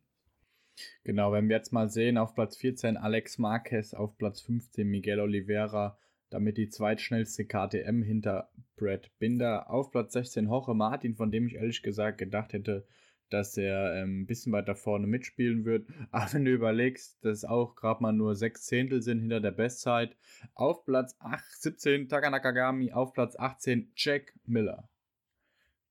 Genau, 1.05 1.33
wenn 1.33 1.49
wir 1.49 1.57
jetzt 1.57 1.73
mal 1.73 1.91
sehen, 1.91 2.17
auf 2.17 2.35
Platz 2.35 2.57
14 2.57 2.97
Alex 2.97 3.39
Marquez, 3.39 3.95
auf 3.95 4.17
Platz 4.17 4.41
15 4.41 4.87
Miguel 4.87 5.21
Oliveira, 5.21 5.99
damit 6.31 6.57
die 6.57 6.69
zweitschnellste 6.69 7.45
KTM 7.45 8.03
hinter 8.03 8.51
Brad 8.77 9.11
Binder, 9.19 9.69
auf 9.69 9.91
Platz 9.91 10.13
16 10.15 10.47
Jorge 10.47 10.75
Martin, 10.75 11.17
von 11.17 11.31
dem 11.31 11.49
ich 11.49 11.57
ehrlich 11.57 11.83
gesagt 11.83 12.19
gedacht 12.19 12.53
hätte, 12.53 12.87
dass 13.31 13.57
er 13.57 13.95
ähm, 13.95 14.23
ein 14.23 14.27
bisschen 14.27 14.53
weiter 14.53 14.75
vorne 14.75 15.07
mitspielen 15.07 15.65
wird. 15.65 15.87
Aber 16.11 16.33
wenn 16.33 16.45
du 16.45 16.51
überlegst, 16.53 17.25
dass 17.25 17.45
auch 17.45 17.75
gerade 17.77 18.03
mal 18.03 18.13
nur 18.13 18.35
sechs 18.35 18.65
Zehntel 18.67 19.03
sind 19.03 19.21
hinter 19.21 19.41
der 19.41 19.53
Bestzeit. 19.53 20.17
Auf 20.55 20.85
Platz 20.85 21.17
8, 21.21 21.45
17 21.63 22.09
Takanakagami, 22.09 22.93
auf 22.93 23.13
Platz 23.13 23.37
18 23.37 23.93
Jack 23.97 24.35
Miller. 24.45 24.89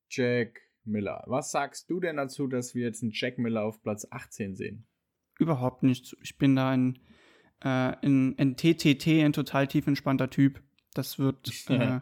Jack 0.09 0.61
Miller. 0.83 1.23
Was 1.27 1.51
sagst 1.51 1.89
du 1.89 1.99
denn 1.99 2.17
dazu, 2.17 2.47
dass 2.47 2.75
wir 2.75 2.83
jetzt 2.83 3.03
einen 3.03 3.11
Jack 3.13 3.37
Miller 3.37 3.63
auf 3.63 3.81
Platz 3.81 4.07
18 4.09 4.55
sehen? 4.55 4.85
Überhaupt 5.39 5.83
nicht. 5.83 6.17
Ich 6.21 6.37
bin 6.37 6.55
da 6.55 6.71
ein, 6.71 6.99
äh, 7.61 7.95
ein, 8.01 8.37
ein 8.37 8.57
TTT, 8.57 9.07
ein 9.23 9.33
total 9.33 9.67
tief 9.67 9.87
entspannter 9.87 10.29
Typ. 10.29 10.61
Das 10.93 11.19
wird 11.19 11.49
äh, 11.69 12.01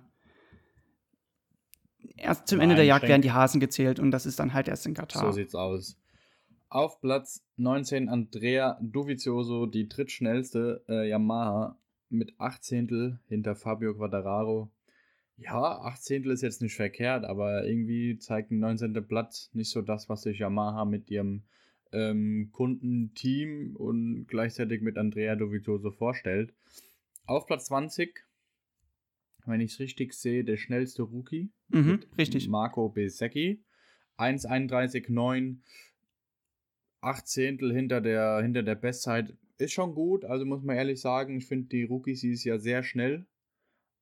erst 2.15 2.47
zum 2.47 2.59
Ende 2.59 2.75
der 2.75 2.85
Jagd 2.85 3.07
werden 3.07 3.21
die 3.21 3.31
Hasen 3.31 3.59
gezählt 3.59 3.99
und 3.99 4.11
das 4.11 4.25
ist 4.25 4.39
dann 4.39 4.53
halt 4.53 4.67
erst 4.67 4.85
in 4.85 4.93
Katar. 4.93 5.25
So 5.25 5.31
sieht's 5.31 5.55
aus. 5.55 5.97
Auf 6.69 6.99
Platz 6.99 7.43
19 7.55 8.09
Andrea 8.09 8.77
Dovizioso, 8.81 9.65
die 9.67 9.87
drittschnellste 9.87 10.83
äh, 10.89 11.09
Yamaha 11.09 11.77
mit 12.09 12.33
8 12.39 12.63
Zehntel 12.63 13.19
hinter 13.27 13.55
Fabio 13.55 13.95
Quattararo. 13.95 14.69
Ja, 15.37 15.79
8 15.79 16.03
Zehntel 16.03 16.31
ist 16.31 16.41
jetzt 16.41 16.61
nicht 16.61 16.75
verkehrt, 16.75 17.23
aber 17.23 17.65
irgendwie 17.65 18.17
zeigt 18.17 18.51
ein 18.51 18.59
19. 18.59 18.93
Blatt 19.07 19.49
nicht 19.53 19.69
so 19.69 19.81
das, 19.81 20.09
was 20.09 20.23
sich 20.23 20.39
Yamaha 20.39 20.83
mit 20.83 21.09
ihrem 21.09 21.43
ähm, 21.93 22.49
Kundenteam 22.51 23.75
und 23.75 24.25
gleichzeitig 24.27 24.81
mit 24.81 24.97
Andrea 24.97 25.35
Dovizioso 25.35 25.91
vorstellt. 25.91 26.53
Auf 27.25 27.45
Platz 27.45 27.65
20 27.65 28.26
wenn 29.47 29.61
ich 29.61 29.73
es 29.73 29.79
richtig 29.79 30.13
sehe, 30.13 30.43
der 30.43 30.57
schnellste 30.57 31.03
Rookie. 31.03 31.51
Mhm, 31.69 32.01
richtig. 32.17 32.47
Marco 32.47 32.89
Besecchi. 32.89 33.63
1,31,9. 34.17 35.57
8 37.01 37.27
Zehntel 37.27 37.73
hinter 37.73 38.01
der, 38.01 38.41
hinter 38.41 38.63
der 38.63 38.75
Bestzeit. 38.75 39.37
Ist 39.57 39.73
schon 39.73 39.95
gut, 39.95 40.23
also 40.25 40.45
muss 40.45 40.63
man 40.63 40.75
ehrlich 40.75 41.01
sagen, 41.01 41.37
ich 41.37 41.47
finde 41.47 41.69
die 41.69 41.83
Rookies 41.83 42.23
ist 42.23 42.43
ja 42.43 42.59
sehr 42.59 42.83
schnell. 42.83 43.25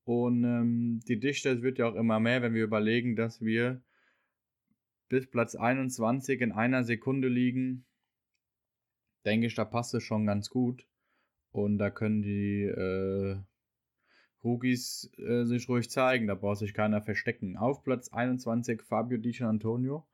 Und 0.06 0.44
ähm, 0.44 1.00
die 1.08 1.20
Dichte 1.20 1.62
wird 1.62 1.78
ja 1.80 1.88
auch 1.88 1.96
immer 1.96 2.20
mehr, 2.20 2.42
wenn 2.42 2.54
wir 2.54 2.64
überlegen, 2.64 3.16
dass 3.16 3.42
wir 3.42 3.82
bis 5.10 5.28
Platz 5.28 5.56
21 5.56 6.42
in 6.42 6.52
einer 6.52 6.84
Sekunde 6.84 7.28
liegen. 7.28 7.86
Denke 9.26 9.48
ich, 9.48 9.56
da 9.56 9.66
passt 9.66 9.94
es 9.94 10.04
schon 10.04 10.26
ganz 10.26 10.50
gut. 10.50 10.86
Und 11.52 11.78
da 11.78 11.90
können 11.90 12.22
die 12.22 12.64
äh, 12.64 13.38
Rookies 14.46 15.12
äh, 15.18 15.44
sich 15.44 15.68
ruhig 15.68 15.90
zeigen, 15.90 16.28
da 16.28 16.36
braucht 16.36 16.60
sich 16.60 16.74
keiner 16.74 17.02
verstecken. 17.02 17.58
Auf 17.58 17.84
Platz 17.84 18.14
21 18.14 18.84
Fabio 18.84 19.18
Di 19.18 19.36
Antonio. 19.44 20.06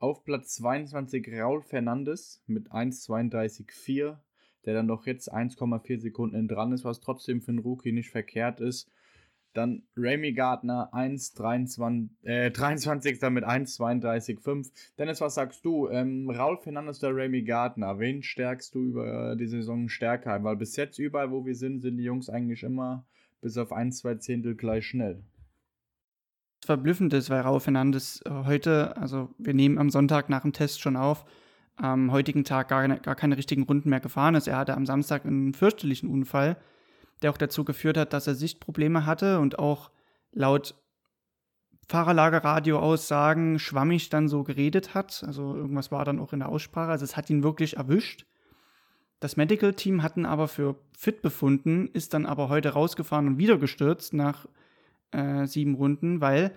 Auf 0.00 0.24
Platz 0.24 0.56
22 0.56 1.30
Raul 1.32 1.62
Fernandes 1.62 2.42
mit 2.46 2.72
1,32,4, 2.72 4.18
der 4.64 4.74
dann 4.74 4.88
doch 4.88 5.06
jetzt 5.06 5.32
1,4 5.32 6.00
Sekunden 6.00 6.48
dran 6.48 6.72
ist, 6.72 6.84
was 6.84 7.00
trotzdem 7.00 7.42
für 7.42 7.50
einen 7.50 7.58
Rookie 7.60 7.92
nicht 7.92 8.10
verkehrt 8.10 8.60
ist. 8.60 8.90
Dann 9.52 9.82
Remy 9.96 10.32
Gardner 10.32 10.90
1,23 10.94 12.08
äh, 12.22 12.50
23. 12.50 13.20
mit 13.30 13.44
1,32,5. 13.44 14.70
Dennis, 14.96 15.20
was 15.20 15.34
sagst 15.34 15.64
du? 15.64 15.88
Ähm, 15.88 16.30
Raul 16.30 16.56
Fernandes 16.56 17.02
oder 17.02 17.14
Remy 17.14 17.42
Gardner? 17.42 17.98
Wen 17.98 18.22
stärkst 18.22 18.74
du 18.74 18.80
über 18.80 19.36
die 19.36 19.48
Saison 19.48 19.88
stärker? 19.88 20.42
Weil 20.42 20.56
bis 20.56 20.76
jetzt 20.76 20.98
überall, 20.98 21.30
wo 21.30 21.44
wir 21.44 21.56
sind, 21.56 21.80
sind 21.80 21.98
die 21.98 22.04
Jungs 22.04 22.30
eigentlich 22.30 22.62
immer 22.62 23.04
bis 23.40 23.56
auf 23.56 23.72
ein, 23.72 23.92
zwei 23.92 24.16
Zehntel 24.16 24.54
gleich 24.54 24.86
schnell. 24.86 25.24
Was 26.62 26.66
verblüffend 26.66 27.12
ist, 27.14 27.30
weil 27.30 27.40
Raul 27.40 27.60
Fernandes 27.60 28.22
äh, 28.26 28.30
heute, 28.30 28.96
also 28.96 29.34
wir 29.38 29.54
nehmen 29.54 29.78
am 29.78 29.90
Sonntag 29.90 30.28
nach 30.28 30.42
dem 30.42 30.52
Test 30.52 30.80
schon 30.80 30.96
auf, 30.96 31.24
am 31.76 32.12
heutigen 32.12 32.44
Tag 32.44 32.68
gar, 32.68 32.86
gar 32.88 33.14
keine 33.14 33.36
richtigen 33.36 33.62
Runden 33.62 33.88
mehr 33.88 34.00
gefahren 34.00 34.34
ist. 34.34 34.46
Er 34.46 34.58
hatte 34.58 34.74
am 34.74 34.84
Samstag 34.86 35.24
einen 35.24 35.54
fürchterlichen 35.54 36.10
Unfall, 36.10 36.56
der 37.22 37.30
auch 37.30 37.38
dazu 37.38 37.64
geführt 37.64 37.96
hat, 37.96 38.12
dass 38.12 38.26
er 38.26 38.34
Sichtprobleme 38.34 39.06
hatte 39.06 39.38
und 39.40 39.58
auch 39.58 39.90
laut 40.32 40.74
Fahrerlagerradio-Aussagen 41.88 43.58
schwammig 43.58 44.10
dann 44.10 44.28
so 44.28 44.44
geredet 44.44 44.94
hat. 44.94 45.24
Also 45.26 45.56
irgendwas 45.56 45.90
war 45.90 46.04
dann 46.04 46.20
auch 46.20 46.32
in 46.32 46.38
der 46.38 46.48
Aussprache. 46.48 46.90
Also 46.90 47.04
es 47.04 47.16
hat 47.16 47.28
ihn 47.30 47.42
wirklich 47.42 47.78
erwischt. 47.78 48.26
Das 49.20 49.36
Medical 49.36 49.74
Team 49.74 50.02
hatten 50.02 50.24
aber 50.24 50.48
für 50.48 50.76
fit 50.96 51.22
befunden, 51.22 51.88
ist 51.92 52.14
dann 52.14 52.26
aber 52.26 52.48
heute 52.48 52.70
rausgefahren 52.70 53.26
und 53.26 53.38
wieder 53.38 53.58
gestürzt 53.58 54.14
nach 54.14 54.46
äh, 55.12 55.46
sieben 55.46 55.74
Runden, 55.74 56.20
weil 56.20 56.54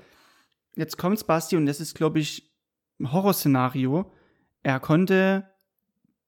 jetzt 0.75 0.97
kommt 0.97 1.25
Basti 1.27 1.57
und 1.57 1.65
das 1.65 1.81
ist, 1.81 1.93
glaube 1.93 2.19
ich, 2.19 2.51
ein 2.99 3.11
Horrorszenario. 3.11 4.11
Er 4.63 4.79
konnte 4.79 5.49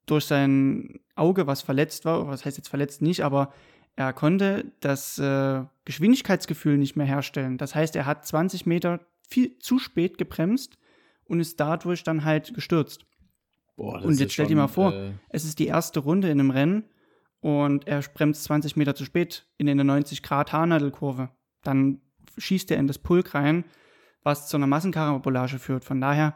durch 0.05 0.25
sein 0.25 0.99
Auge, 1.15 1.47
was 1.47 1.61
verletzt 1.61 2.05
war, 2.05 2.27
was 2.27 2.45
heißt 2.45 2.57
jetzt 2.57 2.69
verletzt 2.69 3.01
nicht, 3.01 3.23
aber 3.23 3.53
er 3.95 4.11
konnte 4.11 4.73
das 4.81 5.17
äh, 5.17 5.63
Geschwindigkeitsgefühl 5.85 6.77
nicht 6.77 6.97
mehr 6.97 7.05
herstellen. 7.05 7.57
Das 7.57 7.75
heißt, 7.75 7.95
er 7.95 8.05
hat 8.05 8.25
20 8.25 8.65
Meter 8.65 8.99
viel 9.29 9.57
zu 9.59 9.79
spät 9.79 10.17
gebremst 10.17 10.77
und 11.23 11.39
ist 11.39 11.59
dadurch 11.61 12.03
dann 12.03 12.25
halt 12.25 12.53
gestürzt. 12.53 13.05
Boah, 13.75 14.01
und 14.01 14.19
jetzt 14.19 14.33
stell 14.33 14.47
dir 14.47 14.55
mal 14.55 14.67
vor, 14.67 14.93
äh... 14.93 15.11
es 15.29 15.43
ist 15.43 15.59
die 15.59 15.67
erste 15.67 15.99
Runde 15.99 16.29
in 16.29 16.39
einem 16.39 16.51
Rennen 16.51 16.85
und 17.41 17.87
er 17.87 18.01
bremst 18.01 18.43
20 18.45 18.75
Meter 18.75 18.95
zu 18.95 19.05
spät 19.05 19.47
in 19.57 19.69
eine 19.69 19.83
90 19.83 20.23
Grad 20.23 20.53
Haarnadelkurve. 20.53 21.29
Dann 21.63 22.01
schießt 22.37 22.71
er 22.71 22.77
in 22.77 22.87
das 22.87 22.99
Pulk 22.99 23.33
rein, 23.35 23.65
was 24.23 24.47
zu 24.47 24.57
einer 24.57 24.67
Massenkarambolage 24.67 25.59
führt. 25.59 25.83
Von 25.83 26.01
daher, 26.01 26.35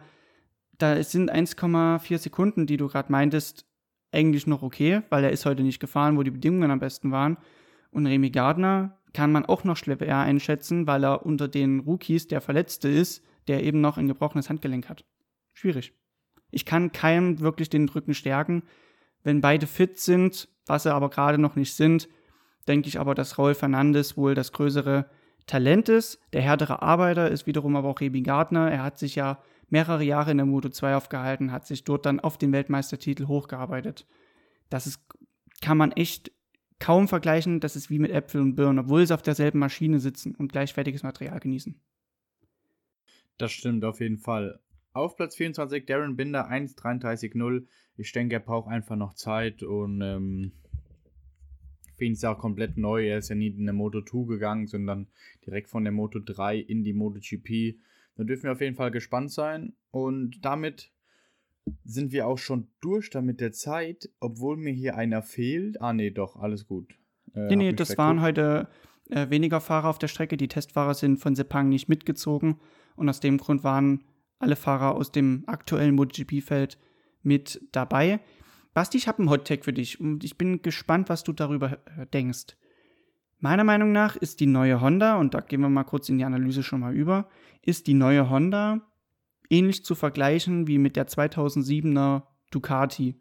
da 0.77 1.01
sind 1.03 1.31
1,4 1.31 2.17
Sekunden, 2.17 2.67
die 2.67 2.77
du 2.77 2.87
gerade 2.87 3.11
meintest, 3.11 3.65
eigentlich 4.11 4.47
noch 4.47 4.63
okay, 4.63 5.01
weil 5.09 5.23
er 5.23 5.31
ist 5.31 5.45
heute 5.45 5.63
nicht 5.63 5.79
gefahren, 5.79 6.17
wo 6.17 6.23
die 6.23 6.31
Bedingungen 6.31 6.71
am 6.71 6.79
besten 6.79 7.11
waren. 7.11 7.37
Und 7.91 8.05
Remy 8.05 8.31
Gardner 8.31 8.99
kann 9.13 9.31
man 9.31 9.45
auch 9.45 9.63
noch 9.63 9.77
schwer 9.77 10.17
einschätzen, 10.17 10.87
weil 10.87 11.03
er 11.03 11.25
unter 11.25 11.47
den 11.47 11.79
Rookies 11.79 12.27
der 12.27 12.41
Verletzte 12.41 12.89
ist, 12.89 13.23
der 13.47 13.63
eben 13.63 13.81
noch 13.81 13.97
ein 13.97 14.07
gebrochenes 14.07 14.49
Handgelenk 14.49 14.89
hat. 14.89 15.05
Schwierig. 15.53 15.93
Ich 16.51 16.65
kann 16.65 16.91
keinem 16.91 17.39
wirklich 17.39 17.69
den 17.69 17.89
Rücken 17.89 18.13
stärken. 18.13 18.63
Wenn 19.23 19.41
beide 19.41 19.67
fit 19.67 19.99
sind, 19.99 20.47
was 20.65 20.83
sie 20.83 20.93
aber 20.93 21.09
gerade 21.09 21.37
noch 21.37 21.55
nicht 21.55 21.73
sind, 21.73 22.09
denke 22.67 22.87
ich 22.87 22.99
aber, 22.99 23.15
dass 23.15 23.37
Raul 23.37 23.55
Fernandes 23.55 24.17
wohl 24.17 24.35
das 24.35 24.51
größere 24.51 25.09
Talent 25.45 25.89
ist. 25.89 26.19
Der 26.33 26.41
härtere 26.41 26.81
Arbeiter 26.81 27.29
ist 27.29 27.47
wiederum 27.47 27.75
aber 27.75 27.89
auch 27.89 28.01
Rebi 28.01 28.21
Gardner. 28.21 28.71
Er 28.71 28.83
hat 28.83 28.99
sich 28.99 29.15
ja 29.15 29.41
mehrere 29.69 30.03
Jahre 30.03 30.31
in 30.31 30.37
der 30.37 30.45
Moto 30.45 30.69
2 30.69 30.95
aufgehalten, 30.95 31.51
hat 31.51 31.65
sich 31.65 31.83
dort 31.83 32.05
dann 32.05 32.19
auf 32.19 32.37
den 32.37 32.51
Weltmeistertitel 32.51 33.27
hochgearbeitet. 33.27 34.05
Das 34.69 34.87
ist, 34.87 35.01
kann 35.61 35.77
man 35.77 35.91
echt 35.91 36.31
kaum 36.79 37.07
vergleichen. 37.07 37.59
Das 37.59 37.75
ist 37.75 37.89
wie 37.89 37.99
mit 37.99 38.11
Äpfel 38.11 38.41
und 38.41 38.55
Birnen, 38.55 38.79
obwohl 38.79 39.05
sie 39.05 39.13
auf 39.13 39.21
derselben 39.21 39.59
Maschine 39.59 39.99
sitzen 39.99 40.35
und 40.35 40.51
gleichwertiges 40.51 41.03
Material 41.03 41.39
genießen. 41.39 41.79
Das 43.37 43.51
stimmt 43.51 43.85
auf 43.85 44.01
jeden 44.01 44.17
Fall. 44.17 44.59
Auf 44.93 45.15
Platz 45.15 45.35
24 45.35 45.85
Darren 45.85 46.15
Binder 46.15 46.49
1,33,0. 46.49 47.65
Ich 47.97 48.11
denke, 48.11 48.35
er 48.35 48.39
braucht 48.39 48.69
einfach 48.69 48.95
noch 48.95 49.13
Zeit 49.13 49.61
und 49.61 50.01
ähm, 50.01 50.51
finde 51.99 52.13
es 52.13 52.23
auch 52.23 52.39
komplett 52.39 52.77
neu. 52.77 53.07
Er 53.07 53.19
ist 53.19 53.29
ja 53.29 53.35
nie 53.35 53.49
in 53.49 53.65
der 53.65 53.73
Moto 53.73 54.01
2 54.01 54.27
gegangen, 54.27 54.67
sondern 54.67 55.07
direkt 55.45 55.69
von 55.69 55.83
der 55.83 55.93
Moto 55.93 56.19
3 56.19 56.57
in 56.57 56.83
die 56.83 56.93
MotoGP. 56.93 57.77
Da 58.15 58.23
dürfen 58.23 58.43
wir 58.43 58.53
auf 58.53 58.61
jeden 58.61 58.75
Fall 58.75 58.89
gespannt 58.89 59.31
sein. 59.31 59.73
Und 59.91 60.43
damit 60.43 60.91
sind 61.83 62.11
wir 62.11 62.25
auch 62.25 62.37
schon 62.37 62.67
durch 62.81 63.09
damit 63.11 63.41
der 63.41 63.51
Zeit, 63.51 64.09
obwohl 64.19 64.57
mir 64.57 64.73
hier 64.73 64.97
einer 64.97 65.21
fehlt. 65.21 65.81
Ah, 65.81 65.93
nee, 65.93 66.09
doch, 66.09 66.35
alles 66.35 66.67
gut. 66.67 66.95
Äh, 67.35 67.47
nee, 67.47 67.55
nee, 67.57 67.73
das 67.73 67.97
waren 67.97 68.21
heute 68.21 68.67
äh, 69.09 69.29
weniger 69.29 69.61
Fahrer 69.61 69.89
auf 69.89 69.99
der 69.99 70.07
Strecke. 70.07 70.35
Die 70.35 70.47
Testfahrer 70.47 70.95
sind 70.95 71.19
von 71.19 71.35
Sepang 71.35 71.69
nicht 71.69 71.89
mitgezogen. 71.89 72.59
Und 72.95 73.07
aus 73.07 73.19
dem 73.19 73.37
Grund 73.37 73.63
waren 73.63 74.03
alle 74.39 74.55
Fahrer 74.55 74.95
aus 74.95 75.11
dem 75.11 75.43
aktuellen 75.47 75.95
MotoGP-Feld 75.95 76.77
mit 77.21 77.61
dabei. 77.71 78.19
Basti, 78.73 78.97
ich 78.97 79.07
habe 79.07 79.19
einen 79.19 79.29
Hot-Tag 79.29 79.65
für 79.65 79.73
dich 79.73 79.99
und 79.99 80.23
ich 80.23 80.37
bin 80.37 80.61
gespannt, 80.61 81.09
was 81.09 81.23
du 81.23 81.33
darüber 81.33 81.77
denkst. 82.13 82.55
Meiner 83.39 83.63
Meinung 83.63 83.91
nach 83.91 84.15
ist 84.15 84.39
die 84.39 84.47
neue 84.47 84.81
Honda, 84.81 85.17
und 85.17 85.33
da 85.33 85.39
gehen 85.39 85.61
wir 85.61 85.69
mal 85.69 85.83
kurz 85.83 86.09
in 86.09 86.17
die 86.17 86.25
Analyse 86.25 86.63
schon 86.63 86.81
mal 86.81 86.93
über, 86.93 87.29
ist 87.61 87.87
die 87.87 87.93
neue 87.93 88.29
Honda 88.29 88.81
ähnlich 89.49 89.83
zu 89.83 89.95
vergleichen 89.95 90.67
wie 90.67 90.77
mit 90.77 90.95
der 90.95 91.07
2007er 91.07 92.23
Ducati. 92.51 93.19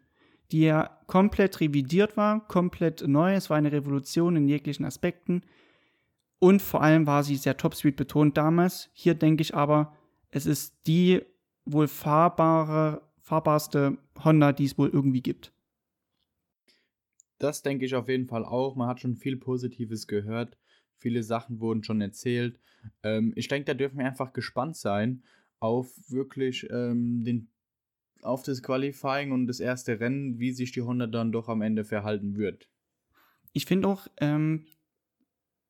die 0.51 0.61
ja 0.61 0.97
komplett 1.05 1.59
revidiert 1.59 2.17
war, 2.17 2.47
komplett 2.47 3.07
neu. 3.07 3.35
Es 3.35 3.49
war 3.49 3.57
eine 3.57 3.71
Revolution 3.71 4.35
in 4.35 4.47
jeglichen 4.47 4.83
Aspekten. 4.83 5.43
Und 6.39 6.61
vor 6.61 6.81
allem 6.81 7.05
war 7.05 7.23
sie 7.23 7.35
sehr 7.35 7.57
Topspeed 7.57 7.95
betont 7.95 8.35
damals. 8.35 8.89
Hier 8.93 9.13
denke 9.13 9.41
ich 9.41 9.53
aber, 9.53 9.93
es 10.31 10.45
ist 10.45 10.75
die 10.87 11.21
wohl 11.65 11.87
fahrbare, 11.87 13.01
fahrbarste 13.21 13.97
Honda, 14.23 14.53
die 14.53 14.65
es 14.65 14.77
wohl 14.77 14.89
irgendwie 14.89 15.21
gibt. 15.21 15.53
Das 17.37 17.61
denke 17.61 17.85
ich 17.85 17.95
auf 17.95 18.09
jeden 18.09 18.27
Fall 18.27 18.43
auch. 18.43 18.75
Man 18.75 18.87
hat 18.87 18.99
schon 18.99 19.15
viel 19.15 19.37
Positives 19.37 20.07
gehört. 20.07 20.57
Viele 20.97 21.23
Sachen 21.23 21.61
wurden 21.61 21.83
schon 21.83 22.01
erzählt. 22.01 22.59
Ähm, 23.03 23.31
ich 23.35 23.47
denke, 23.47 23.65
da 23.65 23.73
dürfen 23.73 23.97
wir 23.97 24.05
einfach 24.05 24.33
gespannt 24.33 24.75
sein 24.75 25.23
auf 25.59 25.89
wirklich 26.09 26.69
ähm, 26.69 27.23
den, 27.23 27.49
auf 28.21 28.43
das 28.43 28.61
Qualifying 28.61 29.31
und 29.31 29.47
das 29.47 29.59
erste 29.59 29.99
Rennen, 29.99 30.39
wie 30.39 30.51
sich 30.51 30.71
die 30.71 30.81
Honda 30.81 31.07
dann 31.07 31.31
doch 31.31 31.47
am 31.47 31.61
Ende 31.61 31.85
verhalten 31.85 32.35
wird. 32.35 32.69
Ich 33.53 33.65
finde 33.65 33.87
auch, 33.87 34.07
ähm, 34.17 34.65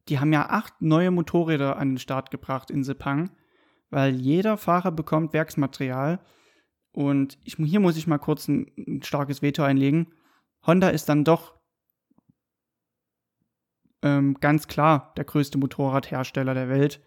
die 0.07 0.19
haben 0.19 0.33
ja 0.33 0.49
acht 0.49 0.81
neue 0.81 1.11
Motorräder 1.11 1.77
an 1.77 1.91
den 1.91 1.97
Start 1.99 2.31
gebracht 2.31 2.71
in 2.71 2.83
Sepang, 2.83 3.31
weil 3.89 4.15
jeder 4.15 4.57
Fahrer 4.57 4.91
bekommt 4.91 5.33
Werksmaterial. 5.33 6.19
Und 6.91 7.37
ich, 7.43 7.55
hier 7.55 7.79
muss 7.79 7.97
ich 7.97 8.07
mal 8.07 8.17
kurz 8.17 8.47
ein, 8.47 8.71
ein 8.77 9.01
starkes 9.03 9.41
Veto 9.41 9.63
einlegen. 9.63 10.07
Honda 10.65 10.89
ist 10.89 11.09
dann 11.09 11.23
doch 11.23 11.59
ähm, 14.01 14.37
ganz 14.39 14.67
klar 14.67 15.13
der 15.17 15.25
größte 15.25 15.57
Motorradhersteller 15.57 16.53
der 16.53 16.69
Welt, 16.69 17.01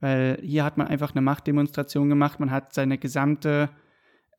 weil 0.00 0.38
hier 0.42 0.64
hat 0.64 0.76
man 0.76 0.86
einfach 0.86 1.12
eine 1.12 1.20
Machtdemonstration 1.20 2.08
gemacht. 2.08 2.40
Man 2.40 2.50
hat 2.50 2.74
seine 2.74 2.98
gesamte 2.98 3.70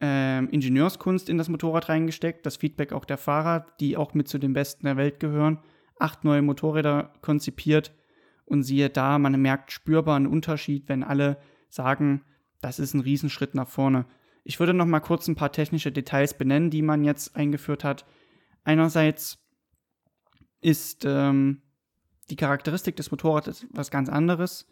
ähm, 0.02 0.50
Ingenieurskunst 0.50 1.30
in 1.30 1.38
das 1.38 1.50
Motorrad 1.50 1.90
reingesteckt, 1.90 2.46
das 2.46 2.58
Feedback 2.58 2.94
auch 2.94 3.06
der 3.06 3.18
Fahrer, 3.18 3.66
die 3.80 3.98
auch 3.98 4.14
mit 4.14 4.28
zu 4.28 4.38
den 4.38 4.54
Besten 4.54 4.86
der 4.86 4.98
Welt 4.98 5.20
gehören. 5.20 5.60
Acht 6.00 6.24
neue 6.24 6.42
Motorräder 6.42 7.14
konzipiert 7.22 7.94
und 8.46 8.64
siehe 8.64 8.90
da, 8.90 9.20
man 9.20 9.40
merkt 9.42 9.72
spürbar 9.72 10.16
einen 10.16 10.28
Unterschied, 10.28 10.88
wenn 10.88 11.04
alle 11.04 11.38
sagen, 11.70 12.24
das 12.62 12.80
ist 12.80 12.94
ein 12.94 13.00
Riesenschritt 13.00 13.56
nach 13.56 13.68
vorne. 13.68 14.06
Ich 14.44 14.60
würde 14.60 14.74
noch 14.74 14.86
mal 14.86 15.00
kurz 15.00 15.28
ein 15.28 15.36
paar 15.36 15.52
technische 15.52 15.92
Details 15.92 16.38
benennen, 16.38 16.70
die 16.70 16.82
man 16.82 17.04
jetzt 17.04 17.36
eingeführt 17.36 17.84
hat. 17.84 18.06
Einerseits 18.64 19.38
ist 20.62 21.06
ähm, 21.06 21.62
die 22.30 22.36
Charakteristik 22.36 22.96
des 22.96 23.12
Motorrads 23.12 23.66
was 23.72 23.92
ganz 23.92 24.10
anderes. 24.10 24.68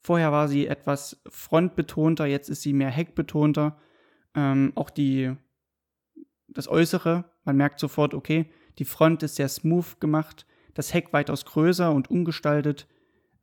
Vorher 0.00 0.32
war 0.32 0.48
sie 0.48 0.66
etwas 0.66 1.20
frontbetonter, 1.28 2.26
jetzt 2.26 2.48
ist 2.48 2.62
sie 2.62 2.72
mehr 2.72 2.90
heckbetonter. 2.90 3.78
Ähm, 4.34 4.72
auch 4.74 4.90
die, 4.90 5.34
das 6.48 6.68
Äußere, 6.68 7.24
man 7.44 7.56
merkt 7.56 7.78
sofort, 7.78 8.14
okay, 8.14 8.50
die 8.78 8.84
Front 8.84 9.22
ist 9.22 9.36
sehr 9.36 9.48
smooth 9.48 10.00
gemacht, 10.00 10.46
das 10.74 10.94
Heck 10.94 11.12
weitaus 11.12 11.44
größer 11.44 11.92
und 11.92 12.10
umgestaltet. 12.10 12.86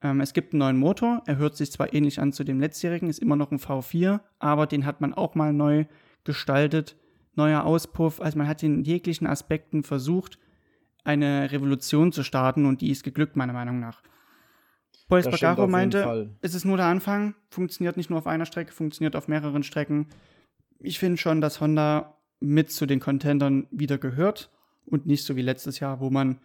Ähm, 0.01 0.21
es 0.21 0.33
gibt 0.33 0.53
einen 0.53 0.59
neuen 0.59 0.77
Motor, 0.77 1.23
er 1.25 1.37
hört 1.37 1.55
sich 1.55 1.71
zwar 1.71 1.93
ähnlich 1.93 2.19
an 2.19 2.31
zu 2.31 2.43
dem 2.43 2.59
letztjährigen, 2.59 3.09
ist 3.09 3.19
immer 3.19 3.35
noch 3.35 3.51
ein 3.51 3.59
V4, 3.59 4.19
aber 4.39 4.67
den 4.67 4.85
hat 4.85 5.01
man 5.01 5.13
auch 5.13 5.35
mal 5.35 5.53
neu 5.53 5.85
gestaltet. 6.23 6.95
Neuer 7.35 7.65
Auspuff, 7.65 8.19
also 8.19 8.37
man 8.37 8.47
hat 8.47 8.63
in 8.63 8.83
jeglichen 8.83 9.27
Aspekten 9.27 9.83
versucht, 9.83 10.39
eine 11.03 11.51
Revolution 11.51 12.11
zu 12.11 12.23
starten 12.23 12.65
und 12.65 12.81
die 12.81 12.91
ist 12.91 13.03
geglückt, 13.03 13.35
meiner 13.35 13.53
Meinung 13.53 13.79
nach. 13.79 14.01
Paul 15.07 15.19
Espargaro 15.19 15.67
meinte, 15.67 16.35
es 16.41 16.53
ist 16.53 16.65
nur 16.65 16.77
der 16.77 16.87
Anfang, 16.87 17.35
funktioniert 17.49 17.95
nicht 17.95 18.09
nur 18.09 18.19
auf 18.19 18.27
einer 18.27 18.45
Strecke, 18.45 18.73
funktioniert 18.73 19.15
auf 19.15 19.27
mehreren 19.27 19.63
Strecken. 19.63 20.07
Ich 20.79 20.99
finde 20.99 21.17
schon, 21.17 21.39
dass 21.39 21.61
Honda 21.61 22.17
mit 22.39 22.71
zu 22.71 22.85
den 22.85 22.99
Contendern 22.99 23.67
wieder 23.71 23.97
gehört 23.97 24.51
und 24.85 25.05
nicht 25.05 25.23
so 25.23 25.35
wie 25.35 25.41
letztes 25.41 25.79
Jahr, 25.79 26.01
wo 26.01 26.09
man 26.09 26.39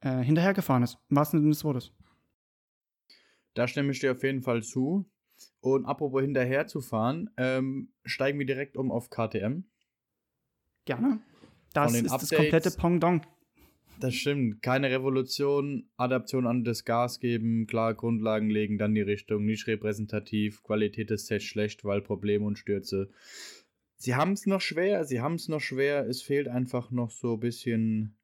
äh, 0.00 0.18
hinterhergefahren 0.22 0.82
ist, 0.82 0.98
im 1.08 1.16
wahrsten 1.16 1.40
Sinne 1.40 1.52
des 1.52 1.64
Wortes. 1.64 1.92
Da 3.54 3.66
stimme 3.66 3.92
ich 3.92 4.00
dir 4.00 4.12
auf 4.12 4.22
jeden 4.22 4.42
Fall 4.42 4.62
zu. 4.62 5.10
Und 5.60 5.86
apropos 5.86 6.22
hinterher 6.22 6.66
zu 6.66 6.80
fahren, 6.80 7.30
ähm, 7.36 7.92
steigen 8.04 8.38
wir 8.38 8.46
direkt 8.46 8.76
um 8.76 8.90
auf 8.90 9.10
KTM. 9.10 9.64
Gerne. 10.84 11.20
Das 11.72 11.92
ist 11.94 12.10
Updates, 12.10 12.28
das 12.28 12.38
komplette 12.38 12.70
Pendant. 12.72 13.26
Das 14.00 14.14
stimmt. 14.14 14.62
Keine 14.62 14.90
Revolution, 14.90 15.90
Adaption 15.96 16.46
an 16.46 16.64
das 16.64 16.84
Gas 16.84 17.20
geben, 17.20 17.66
klar 17.66 17.94
Grundlagen 17.94 18.48
legen, 18.48 18.78
dann 18.78 18.94
die 18.94 19.02
Richtung, 19.02 19.44
nicht 19.44 19.66
repräsentativ, 19.66 20.62
Qualität 20.62 21.10
des 21.10 21.26
Sets 21.26 21.44
schlecht, 21.44 21.84
weil 21.84 22.00
Probleme 22.00 22.46
und 22.46 22.58
Stürze. 22.58 23.10
Sie 23.96 24.14
haben 24.14 24.32
es 24.32 24.46
noch 24.46 24.62
schwer, 24.62 25.04
sie 25.04 25.20
haben 25.20 25.34
es 25.34 25.48
noch 25.48 25.60
schwer. 25.60 26.08
Es 26.08 26.22
fehlt 26.22 26.48
einfach 26.48 26.90
noch 26.90 27.10
so 27.10 27.34
ein 27.34 27.40
bisschen, 27.40 28.16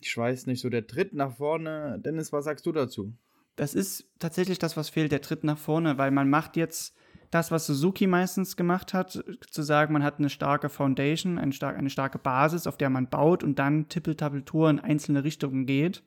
ich 0.00 0.16
weiß 0.16 0.46
nicht, 0.46 0.60
so 0.60 0.70
der 0.70 0.86
Tritt 0.86 1.12
nach 1.12 1.36
vorne. 1.36 2.00
Dennis, 2.02 2.32
was 2.32 2.46
sagst 2.46 2.64
du 2.64 2.72
dazu? 2.72 3.14
Das 3.56 3.74
ist 3.74 4.08
tatsächlich 4.18 4.58
das, 4.58 4.76
was 4.76 4.88
fehlt, 4.88 5.12
der 5.12 5.20
Tritt 5.20 5.44
nach 5.44 5.58
vorne, 5.58 5.98
weil 5.98 6.10
man 6.10 6.28
macht 6.28 6.56
jetzt 6.56 6.96
das, 7.30 7.50
was 7.50 7.66
Suzuki 7.66 8.06
meistens 8.06 8.56
gemacht 8.56 8.94
hat, 8.94 9.24
zu 9.50 9.62
sagen, 9.62 9.92
man 9.92 10.04
hat 10.04 10.18
eine 10.18 10.30
starke 10.30 10.68
Foundation, 10.68 11.38
eine, 11.38 11.52
star 11.52 11.74
eine 11.74 11.90
starke 11.90 12.18
Basis, 12.18 12.66
auf 12.66 12.76
der 12.76 12.90
man 12.90 13.08
baut 13.08 13.42
und 13.42 13.58
dann 13.58 13.88
Tippeltappeltour 13.88 14.70
in 14.70 14.80
einzelne 14.80 15.24
Richtungen 15.24 15.66
geht. 15.66 16.04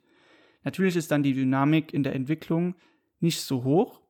Natürlich 0.64 0.96
ist 0.96 1.10
dann 1.10 1.22
die 1.22 1.34
Dynamik 1.34 1.92
in 1.92 2.02
der 2.02 2.14
Entwicklung 2.14 2.76
nicht 3.20 3.42
so 3.42 3.64
hoch, 3.64 4.00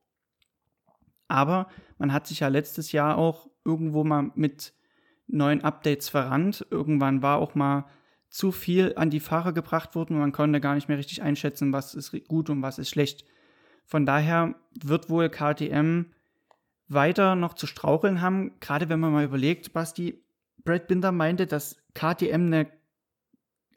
aber 1.27 1.67
man 1.97 2.13
hat 2.13 2.27
sich 2.27 2.39
ja 2.39 2.47
letztes 2.47 2.91
Jahr 2.91 3.17
auch 3.17 3.49
irgendwo 3.65 4.03
mal 4.03 4.31
mit 4.35 4.73
neuen 5.27 5.63
Updates 5.63 6.09
verrannt. 6.09 6.65
Irgendwann 6.71 7.21
war 7.21 7.39
auch 7.39 7.53
mal 7.53 7.85
zu 8.29 8.51
viel 8.51 8.93
an 8.95 9.09
die 9.09 9.19
Fahrer 9.19 9.53
gebracht 9.53 9.95
worden 9.95 10.13
und 10.13 10.19
man 10.19 10.31
konnte 10.31 10.61
gar 10.61 10.75
nicht 10.75 10.87
mehr 10.87 10.97
richtig 10.97 11.21
einschätzen, 11.21 11.73
was 11.73 11.95
ist 11.95 12.11
gut 12.27 12.49
und 12.49 12.61
was 12.61 12.77
ist 12.77 12.89
schlecht. 12.89 13.25
Von 13.85 14.05
daher 14.05 14.55
wird 14.83 15.09
wohl 15.09 15.29
KTM 15.29 16.05
weiter 16.87 17.35
noch 17.35 17.53
zu 17.53 17.65
straucheln 17.67 18.21
haben, 18.21 18.59
gerade 18.59 18.89
wenn 18.89 18.99
man 18.99 19.13
mal 19.13 19.23
überlegt, 19.23 19.73
Basti, 19.73 20.23
Brad 20.63 20.87
Binder 20.87 21.11
meinte, 21.11 21.47
dass 21.47 21.77
KTM 21.93 22.47
eine, 22.47 22.67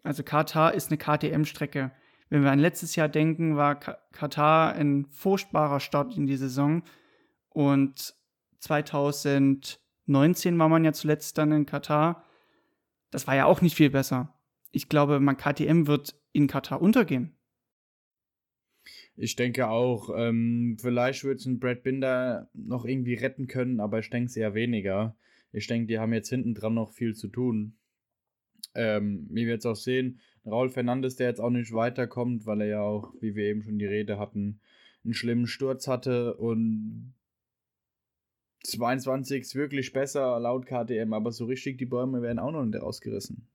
also 0.02 0.22
Katar 0.22 0.74
ist 0.74 0.90
eine 0.90 0.98
KTM-Strecke. 0.98 1.92
Wenn 2.28 2.42
wir 2.42 2.50
an 2.50 2.58
letztes 2.58 2.96
Jahr 2.96 3.08
denken, 3.08 3.56
war 3.56 3.76
Katar 3.76 4.74
ein 4.74 5.06
furchtbarer 5.10 5.80
Start 5.80 6.16
in 6.16 6.26
die 6.26 6.36
Saison 6.36 6.82
und 7.50 8.14
2019 8.60 10.58
war 10.58 10.68
man 10.68 10.84
ja 10.84 10.92
zuletzt 10.92 11.38
dann 11.38 11.52
in 11.52 11.66
Katar. 11.66 12.24
Das 13.10 13.26
war 13.26 13.34
ja 13.34 13.44
auch 13.46 13.60
nicht 13.60 13.76
viel 13.76 13.90
besser. 13.90 14.32
Ich 14.72 14.88
glaube, 14.88 15.20
man 15.20 15.36
KTM 15.36 15.86
wird 15.86 16.18
in 16.32 16.46
Katar 16.46 16.80
untergehen. 16.80 17.36
Ich 19.14 19.36
denke 19.36 19.68
auch, 19.68 20.10
ähm, 20.16 20.76
vielleicht 20.80 21.24
wird 21.24 21.40
es 21.40 21.46
ein 21.46 21.60
Brad 21.60 21.82
Binder 21.82 22.48
noch 22.54 22.84
irgendwie 22.84 23.14
retten 23.14 23.46
können, 23.46 23.78
aber 23.78 23.98
ich 23.98 24.10
denke 24.10 24.26
es 24.26 24.36
eher 24.36 24.54
weniger. 24.54 25.16
Ich 25.52 25.66
denke, 25.66 25.86
die 25.86 25.98
haben 25.98 26.14
jetzt 26.14 26.30
hinten 26.30 26.54
dran 26.54 26.74
noch 26.74 26.92
viel 26.92 27.14
zu 27.14 27.28
tun. 27.28 27.76
Ähm, 28.74 29.26
wie 29.30 29.44
wir 29.44 29.52
jetzt 29.52 29.66
auch 29.66 29.76
sehen, 29.76 30.20
Raul 30.46 30.70
Fernandes, 30.70 31.16
der 31.16 31.28
jetzt 31.28 31.40
auch 31.40 31.50
nicht 31.50 31.72
weiterkommt, 31.72 32.46
weil 32.46 32.62
er 32.62 32.66
ja 32.66 32.80
auch, 32.80 33.12
wie 33.20 33.34
wir 33.34 33.44
eben 33.44 33.62
schon 33.62 33.78
die 33.78 33.86
Rede 33.86 34.18
hatten, 34.18 34.60
einen 35.04 35.14
schlimmen 35.14 35.46
Sturz 35.46 35.86
hatte 35.86 36.34
und 36.36 37.14
22 38.64 39.42
ist 39.42 39.54
wirklich 39.54 39.92
besser 39.92 40.38
laut 40.40 40.66
KTM, 40.66 41.12
aber 41.12 41.32
so 41.32 41.44
richtig 41.44 41.78
die 41.78 41.86
Bäume 41.86 42.22
werden 42.22 42.38
auch 42.38 42.52
noch 42.52 42.64
nicht 42.64 42.80
rausgerissen. 42.80 43.46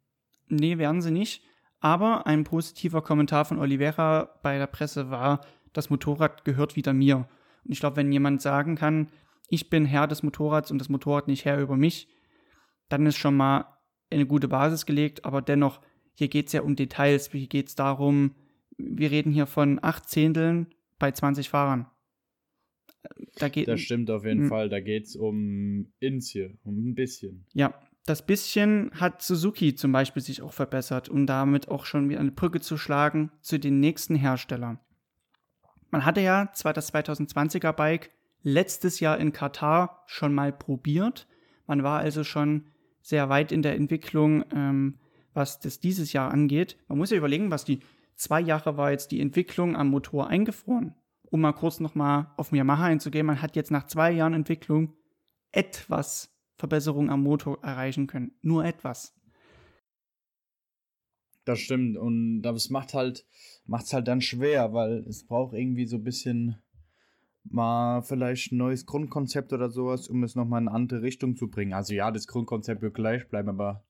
Nee, 0.50 0.78
werden 0.78 1.02
sie 1.02 1.12
nicht. 1.12 1.44
Aber 1.80 2.26
ein 2.26 2.44
positiver 2.44 3.02
Kommentar 3.02 3.46
von 3.46 3.60
Oliveira 3.60 4.40
bei 4.42 4.58
der 4.58 4.68
Presse 4.68 5.12
war, 5.12 5.42
das 5.74 5.90
Motorrad 5.90 6.44
gehört 6.44 6.76
wieder 6.76 6.94
mir. 6.94 7.28
Und 7.64 7.72
ich 7.72 7.80
glaube, 7.80 7.98
wenn 7.98 8.12
jemand 8.12 8.42
sagen 8.42 8.76
kann, 8.76 9.10
ich 9.50 9.70
bin 9.70 9.86
Herr 9.86 10.08
des 10.08 10.24
Motorrads 10.24 10.72
und 10.72 10.80
das 10.80 10.90
Motorrad 10.90 11.28
nicht 11.28 11.46
Herr 11.46 11.62
über 11.62 11.78
mich, 11.78 12.08
dann 12.90 13.06
ist 13.06 13.18
schon 13.18 13.36
mal 13.36 13.66
eine 14.10 14.26
gute 14.26 14.48
Basis 14.48 14.86
gelegt. 14.86 15.26
Aber 15.26 15.42
dennoch, 15.42 15.82
hier 16.16 16.30
geht 16.30 16.48
es 16.48 16.54
ja 16.54 16.62
um 16.62 16.76
Details. 16.76 17.32
Hier 17.32 17.48
geht 17.48 17.68
es 17.68 17.76
darum, 17.76 18.36
wir 18.78 19.12
reden 19.12 19.32
hier 19.32 19.46
von 19.46 19.80
acht 19.82 20.10
Zehnteln 20.10 20.68
bei 21.00 21.12
20 21.12 21.50
Fahrern. 21.50 21.88
Da 23.36 23.50
geht, 23.50 23.68
das 23.68 23.82
stimmt 23.82 24.10
auf 24.10 24.26
jeden 24.26 24.48
Fall. 24.48 24.70
Da 24.70 24.80
geht 24.80 25.06
es 25.06 25.16
um 25.16 25.94
Ins 26.00 26.30
hier, 26.30 26.58
um 26.64 26.90
ein 26.90 26.96
bisschen. 26.96 27.46
Ja, 27.54 27.74
das 28.08 28.26
bisschen 28.26 28.92
hat 28.94 29.22
Suzuki 29.22 29.76
zum 29.76 29.92
Beispiel 29.92 30.24
sich 30.24 30.42
auch 30.42 30.54
verbessert, 30.54 31.10
um 31.10 31.26
damit 31.26 31.68
auch 31.68 31.86
schon 31.86 32.10
wieder 32.10 32.22
eine 32.22 32.32
Brücke 32.32 32.62
zu 32.62 32.78
schlagen 32.78 33.32
zu 33.42 33.60
den 33.60 33.80
nächsten 33.80 34.16
Herstellern. 34.16 34.80
Man 35.92 36.06
hatte 36.06 36.22
ja 36.22 36.50
zwar 36.54 36.74
das 36.74 36.94
2020er 36.94 37.74
Bike 37.74 38.12
letztes 38.44 39.02
Jahr 39.02 39.18
in 39.18 39.34
Katar 39.34 40.04
schon 40.06 40.34
mal 40.34 40.54
probiert. 40.54 41.28
Man 41.66 41.84
war 41.84 42.00
also 42.00 42.24
schon 42.24 42.68
sehr 43.02 43.28
weit 43.30 43.52
in 43.52 43.62
der 43.62 43.76
Entwicklung, 43.76 44.46
ähm, 44.54 45.00
was 45.34 45.60
das 45.60 45.80
dieses 45.82 46.14
Jahr 46.14 46.32
angeht. 46.32 46.78
Man 46.88 46.98
muss 46.98 47.12
ja 47.12 47.18
überlegen, 47.18 47.52
was 47.52 47.66
die 47.66 47.82
zwei 48.16 48.40
Jahre 48.40 48.78
war 48.78 48.92
jetzt 48.92 49.12
die 49.12 49.22
Entwicklung 49.22 49.76
am 49.76 49.90
Motor 49.90 50.28
eingefroren. 50.28 50.96
Um 51.30 51.42
mal 51.42 51.52
kurz 51.52 51.82
nochmal 51.82 52.28
auf 52.38 52.54
Yamaha 52.54 52.86
einzugehen, 52.86 53.26
man 53.26 53.42
hat 53.42 53.58
jetzt 53.58 53.72
nach 53.72 53.86
zwei 53.86 54.12
Jahren 54.12 54.34
Entwicklung 54.34 54.94
etwas 55.52 56.37
Verbesserung 56.58 57.10
am 57.10 57.24
Motor 57.24 57.64
erreichen 57.64 58.08
können. 58.08 58.32
Nur 58.42 58.66
etwas. 58.66 59.14
Das 61.46 61.60
stimmt. 61.60 61.98
Und 61.98 62.42
das 62.42 62.70
macht 62.70 62.94
halt, 62.94 63.26
macht's 63.66 63.94
halt 63.94 64.08
dann 64.08 64.22
schwer, 64.22 64.74
weil 64.74 65.06
es 65.08 65.26
braucht 65.26 65.54
irgendwie 65.54 65.86
so 65.86 65.98
ein 65.98 66.04
bisschen 66.04 66.58
mal 67.44 68.02
vielleicht 68.02 68.52
ein 68.52 68.58
neues 68.58 68.86
Grundkonzept 68.86 69.54
oder 69.54 69.70
sowas, 69.70 70.10
um 70.10 70.24
es 70.24 70.36
nochmal 70.36 70.62
in 70.62 70.68
eine 70.68 70.76
andere 70.76 71.02
Richtung 71.02 71.38
zu 71.38 71.50
bringen. 71.50 71.74
Also 71.74 71.94
ja, 71.94 72.12
das 72.12 72.28
Grundkonzept 72.28 72.82
wird 72.82 72.96
gleich 72.96 73.30
bleiben, 73.30 73.50
aber 73.50 73.86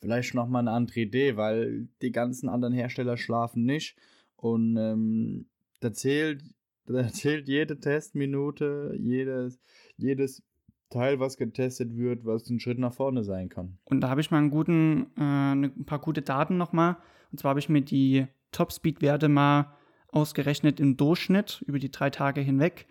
vielleicht 0.00 0.34
nochmal 0.34 0.60
eine 0.60 0.70
andere 0.70 1.00
Idee, 1.00 1.36
weil 1.36 1.88
die 2.02 2.12
ganzen 2.12 2.48
anderen 2.48 2.74
Hersteller 2.74 3.16
schlafen 3.16 3.64
nicht. 3.64 3.96
Und 4.36 4.76
ähm, 4.76 5.46
da 5.80 5.92
zählt, 5.92 6.44
da 6.86 7.08
zählt 7.08 7.48
jede 7.48 7.78
Testminute, 7.78 8.96
jedes, 8.98 9.58
jedes 9.96 10.42
Teil, 10.90 11.20
was 11.20 11.36
getestet 11.36 11.96
wird, 11.96 12.24
was 12.24 12.50
ein 12.50 12.60
Schritt 12.60 12.78
nach 12.78 12.92
vorne 12.92 13.24
sein 13.24 13.48
kann. 13.48 13.78
Und 13.84 14.00
da 14.00 14.10
habe 14.10 14.20
ich 14.20 14.30
mal 14.30 14.38
einen 14.38 14.50
guten, 14.50 15.06
äh, 15.16 15.52
ein 15.52 15.84
paar 15.86 16.00
gute 16.00 16.22
Daten 16.22 16.56
nochmal. 16.56 16.96
Und 17.30 17.38
zwar 17.38 17.50
habe 17.50 17.60
ich 17.60 17.68
mir 17.68 17.80
die 17.80 18.26
Top-Speed-Werte 18.52 19.28
mal 19.28 19.76
ausgerechnet 20.08 20.80
im 20.80 20.96
Durchschnitt 20.96 21.62
über 21.66 21.78
die 21.78 21.90
drei 21.90 22.10
Tage 22.10 22.40
hinweg. 22.40 22.88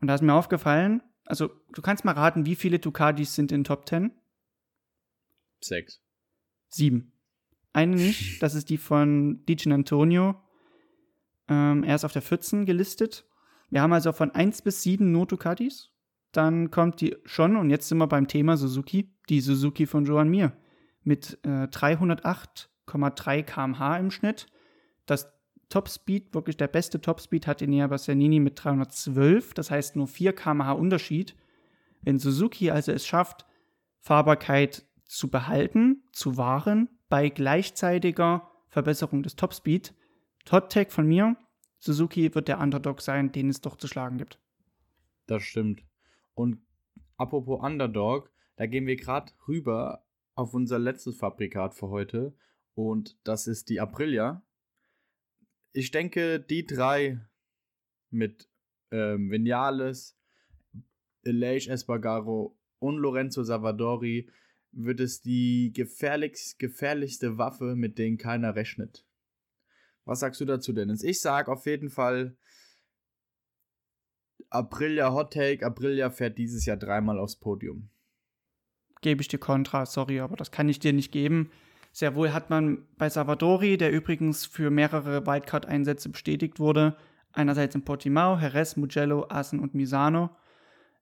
Und 0.00 0.08
da 0.08 0.14
ist 0.14 0.22
mir 0.22 0.34
aufgefallen, 0.34 1.02
also 1.26 1.50
du 1.72 1.82
kannst 1.82 2.04
mal 2.04 2.12
raten, 2.12 2.46
wie 2.46 2.54
viele 2.54 2.78
Ducatis 2.78 3.34
sind 3.34 3.50
in 3.50 3.64
Top 3.64 3.88
10? 3.88 4.12
Sechs. 5.60 6.00
Sieben. 6.68 7.12
Eine 7.72 7.96
nicht, 7.96 8.40
das 8.42 8.54
ist 8.54 8.70
die 8.70 8.78
von 8.78 9.44
Dijan 9.46 9.72
Antonio. 9.72 10.36
Ähm, 11.48 11.82
er 11.82 11.96
ist 11.96 12.04
auf 12.04 12.12
der 12.12 12.22
14 12.22 12.64
gelistet. 12.64 13.26
Wir 13.70 13.82
haben 13.82 13.92
also 13.92 14.12
von 14.12 14.30
1 14.30 14.62
bis 14.62 14.82
7 14.82 15.10
nur 15.10 15.26
Ducatis. 15.26 15.93
Dann 16.34 16.72
kommt 16.72 17.00
die 17.00 17.16
schon, 17.24 17.56
und 17.56 17.70
jetzt 17.70 17.88
sind 17.88 17.98
wir 17.98 18.08
beim 18.08 18.26
Thema 18.26 18.56
Suzuki, 18.56 19.14
die 19.28 19.40
Suzuki 19.40 19.86
von 19.86 20.04
Joan 20.04 20.28
Mir 20.28 20.52
mit 21.04 21.38
äh, 21.44 21.68
308,3 21.68 23.42
km/h 23.44 23.96
im 23.98 24.10
Schnitt. 24.10 24.46
Das 25.06 25.32
Topspeed, 25.68 26.34
wirklich 26.34 26.56
der 26.56 26.66
beste 26.66 27.00
Topspeed, 27.00 27.46
hat 27.46 27.62
Enea 27.62 27.86
Bastianini 27.86 28.40
mit 28.40 28.62
312, 28.62 29.54
das 29.54 29.70
heißt 29.70 29.94
nur 29.94 30.08
4 30.08 30.32
km/h 30.32 30.72
Unterschied. 30.72 31.36
Wenn 32.02 32.18
Suzuki 32.18 32.70
also 32.72 32.90
es 32.90 33.06
schafft, 33.06 33.46
Fahrbarkeit 34.00 34.84
zu 35.04 35.30
behalten, 35.30 36.02
zu 36.12 36.36
wahren, 36.36 36.88
bei 37.08 37.28
gleichzeitiger 37.28 38.50
Verbesserung 38.68 39.22
des 39.22 39.36
Topspeed, 39.36 39.94
Hot 40.50 40.72
Tag 40.72 40.90
von 40.90 41.06
mir, 41.06 41.36
Suzuki 41.78 42.34
wird 42.34 42.48
der 42.48 42.58
Underdog 42.58 43.00
sein, 43.02 43.30
den 43.30 43.50
es 43.50 43.60
doch 43.60 43.76
zu 43.76 43.86
schlagen 43.86 44.18
gibt. 44.18 44.40
Das 45.26 45.44
stimmt. 45.44 45.84
Und 46.34 46.60
apropos 47.16 47.62
Underdog, 47.62 48.30
da 48.56 48.66
gehen 48.66 48.86
wir 48.86 48.96
gerade 48.96 49.32
rüber 49.48 50.04
auf 50.34 50.54
unser 50.54 50.78
letztes 50.78 51.16
Fabrikat 51.16 51.74
für 51.74 51.88
heute. 51.88 52.34
Und 52.74 53.18
das 53.24 53.46
ist 53.46 53.68
die 53.68 53.80
Aprilia. 53.80 54.42
Ich 55.72 55.90
denke, 55.90 56.40
die 56.40 56.66
drei 56.66 57.20
mit 58.10 58.48
ähm, 58.90 59.30
Vinales, 59.30 60.16
Elias 61.22 61.66
Espargaro 61.66 62.56
und 62.78 62.96
Lorenzo 62.96 63.42
Savadori 63.42 64.30
wird 64.72 65.00
es 65.00 65.20
die 65.20 65.72
gefährlichst, 65.72 66.58
gefährlichste 66.58 67.38
Waffe, 67.38 67.76
mit 67.76 67.98
denen 67.98 68.18
keiner 68.18 68.54
rechnet. 68.54 69.06
Was 70.04 70.20
sagst 70.20 70.40
du 70.40 70.44
dazu, 70.44 70.72
Dennis? 70.72 71.02
Ich 71.02 71.20
sag 71.20 71.48
auf 71.48 71.66
jeden 71.66 71.90
Fall, 71.90 72.36
Aprilia 74.54 75.12
Hot 75.12 75.32
Take, 75.32 75.64
Aprilia 75.64 76.10
fährt 76.10 76.38
dieses 76.38 76.64
Jahr 76.64 76.76
dreimal 76.76 77.18
aufs 77.18 77.36
Podium. 77.36 77.90
Gebe 79.00 79.20
ich 79.20 79.28
dir 79.28 79.38
Kontra, 79.38 79.84
sorry, 79.84 80.20
aber 80.20 80.36
das 80.36 80.50
kann 80.50 80.68
ich 80.68 80.78
dir 80.78 80.92
nicht 80.92 81.12
geben. 81.12 81.50
Sehr 81.92 82.14
wohl 82.14 82.32
hat 82.32 82.50
man 82.50 82.86
bei 82.96 83.08
Salvadori, 83.08 83.76
der 83.76 83.92
übrigens 83.92 84.46
für 84.46 84.70
mehrere 84.70 85.26
Wildcard-Einsätze 85.26 86.08
bestätigt 86.08 86.58
wurde, 86.58 86.96
einerseits 87.32 87.74
in 87.74 87.84
Portimao, 87.84 88.38
Jerez, 88.38 88.76
Mugello, 88.76 89.26
Assen 89.28 89.60
und 89.60 89.74
Misano, 89.74 90.30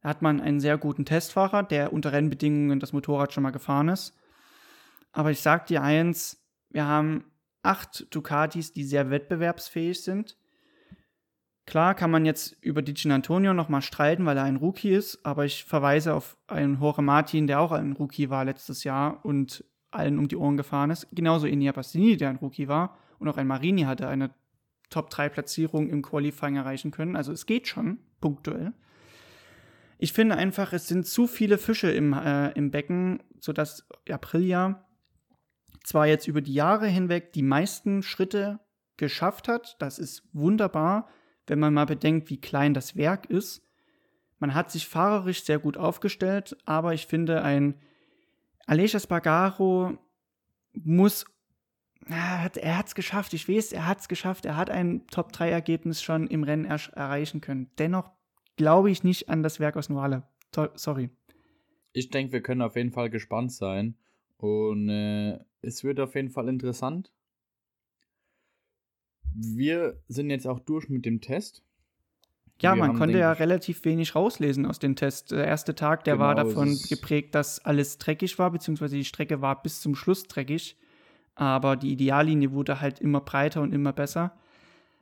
hat 0.02 0.20
man 0.20 0.40
einen 0.40 0.60
sehr 0.60 0.78
guten 0.78 1.04
Testfahrer, 1.04 1.62
der 1.62 1.92
unter 1.92 2.12
Rennbedingungen 2.12 2.80
das 2.80 2.92
Motorrad 2.92 3.32
schon 3.32 3.42
mal 3.42 3.50
gefahren 3.50 3.88
ist. 3.88 4.18
Aber 5.12 5.30
ich 5.30 5.40
sag 5.40 5.66
dir 5.66 5.82
eins, 5.82 6.42
wir 6.70 6.86
haben 6.86 7.24
acht 7.62 8.14
Ducatis, 8.14 8.72
die 8.72 8.84
sehr 8.84 9.10
wettbewerbsfähig 9.10 10.02
sind. 10.02 10.36
Klar 11.64 11.94
kann 11.94 12.10
man 12.10 12.26
jetzt 12.26 12.56
über 12.60 12.82
Dijan 12.82 13.12
Antonio 13.12 13.54
nochmal 13.54 13.82
streiten, 13.82 14.26
weil 14.26 14.36
er 14.36 14.44
ein 14.44 14.56
Rookie 14.56 14.92
ist, 14.92 15.24
aber 15.24 15.44
ich 15.44 15.64
verweise 15.64 16.14
auf 16.14 16.36
einen 16.48 16.80
Jorge 16.80 17.02
Martin, 17.02 17.46
der 17.46 17.60
auch 17.60 17.70
ein 17.70 17.92
Rookie 17.92 18.30
war 18.30 18.44
letztes 18.44 18.82
Jahr 18.82 19.24
und 19.24 19.64
allen 19.92 20.18
um 20.18 20.26
die 20.26 20.36
Ohren 20.36 20.56
gefahren 20.56 20.90
ist. 20.90 21.06
Genauso 21.12 21.46
Enia 21.46 21.72
Bassini, 21.72 22.16
der 22.16 22.30
ein 22.30 22.36
Rookie 22.36 22.66
war. 22.66 22.98
Und 23.18 23.28
auch 23.28 23.36
ein 23.36 23.46
Marini 23.46 23.82
hatte 23.82 24.08
eine 24.08 24.30
Top-3-Platzierung 24.90 25.88
im 25.88 26.02
Qualifying 26.02 26.56
erreichen 26.56 26.90
können. 26.90 27.14
Also 27.14 27.30
es 27.32 27.46
geht 27.46 27.68
schon, 27.68 27.98
punktuell. 28.20 28.72
Ich 29.98 30.12
finde 30.12 30.36
einfach, 30.36 30.72
es 30.72 30.88
sind 30.88 31.06
zu 31.06 31.28
viele 31.28 31.58
Fische 31.58 31.90
im, 31.92 32.12
äh, 32.12 32.50
im 32.52 32.72
Becken, 32.72 33.22
sodass 33.38 33.86
Aprilia 34.10 34.84
zwar 35.84 36.08
jetzt 36.08 36.26
über 36.26 36.40
die 36.40 36.54
Jahre 36.54 36.88
hinweg 36.88 37.32
die 37.32 37.42
meisten 37.42 38.02
Schritte 38.02 38.58
geschafft 38.96 39.46
hat. 39.46 39.76
Das 39.78 40.00
ist 40.00 40.28
wunderbar 40.32 41.08
wenn 41.46 41.58
man 41.58 41.74
mal 41.74 41.86
bedenkt, 41.86 42.30
wie 42.30 42.40
klein 42.40 42.74
das 42.74 42.96
Werk 42.96 43.26
ist. 43.26 43.62
Man 44.38 44.54
hat 44.54 44.70
sich 44.70 44.88
fahrerisch 44.88 45.44
sehr 45.44 45.58
gut 45.58 45.76
aufgestellt, 45.76 46.56
aber 46.64 46.94
ich 46.94 47.06
finde, 47.06 47.42
ein 47.42 47.76
Alessia 48.66 49.00
Spargaro 49.00 49.98
muss, 50.72 51.24
er 52.06 52.42
hat 52.42 52.86
es 52.86 52.94
geschafft, 52.94 53.34
ich 53.34 53.48
weiß, 53.48 53.72
er 53.72 53.86
hat 53.86 54.00
es 54.00 54.08
geschafft, 54.08 54.44
er 54.44 54.56
hat 54.56 54.70
ein 54.70 55.06
Top-3-Ergebnis 55.08 56.02
schon 56.02 56.26
im 56.26 56.42
Rennen 56.42 56.64
er 56.64 56.80
erreichen 56.94 57.40
können. 57.40 57.70
Dennoch 57.78 58.10
glaube 58.56 58.90
ich 58.90 59.04
nicht 59.04 59.28
an 59.28 59.42
das 59.42 59.60
Werk 59.60 59.76
aus 59.76 59.88
Noale. 59.88 60.24
Sorry. 60.74 61.10
Ich 61.92 62.10
denke, 62.10 62.32
wir 62.32 62.42
können 62.42 62.62
auf 62.62 62.76
jeden 62.76 62.90
Fall 62.90 63.10
gespannt 63.10 63.52
sein. 63.52 63.96
Und 64.38 64.88
äh, 64.88 65.38
es 65.60 65.84
wird 65.84 66.00
auf 66.00 66.16
jeden 66.16 66.30
Fall 66.30 66.48
interessant 66.48 67.12
wir 69.34 69.98
sind 70.08 70.30
jetzt 70.30 70.46
auch 70.46 70.60
durch 70.60 70.88
mit 70.88 71.04
dem 71.04 71.20
Test. 71.20 71.62
Ja, 72.60 72.76
wir 72.76 72.86
man 72.86 72.96
konnte 72.96 73.18
ja 73.18 73.32
relativ 73.32 73.84
wenig 73.84 74.14
rauslesen 74.14 74.66
aus 74.66 74.78
dem 74.78 74.94
Test. 74.94 75.32
Der 75.32 75.46
erste 75.46 75.74
Tag, 75.74 76.04
der 76.04 76.14
genau, 76.14 76.26
war 76.26 76.34
davon 76.34 76.78
geprägt, 76.88 77.34
dass 77.34 77.64
alles 77.64 77.98
dreckig 77.98 78.38
war, 78.38 78.50
beziehungsweise 78.50 78.96
die 78.96 79.04
Strecke 79.04 79.40
war 79.40 79.62
bis 79.62 79.80
zum 79.80 79.96
Schluss 79.96 80.24
dreckig. 80.24 80.76
Aber 81.34 81.76
die 81.76 81.92
Ideallinie 81.92 82.52
wurde 82.52 82.80
halt 82.80 83.00
immer 83.00 83.20
breiter 83.20 83.62
und 83.62 83.72
immer 83.72 83.92
besser. 83.92 84.38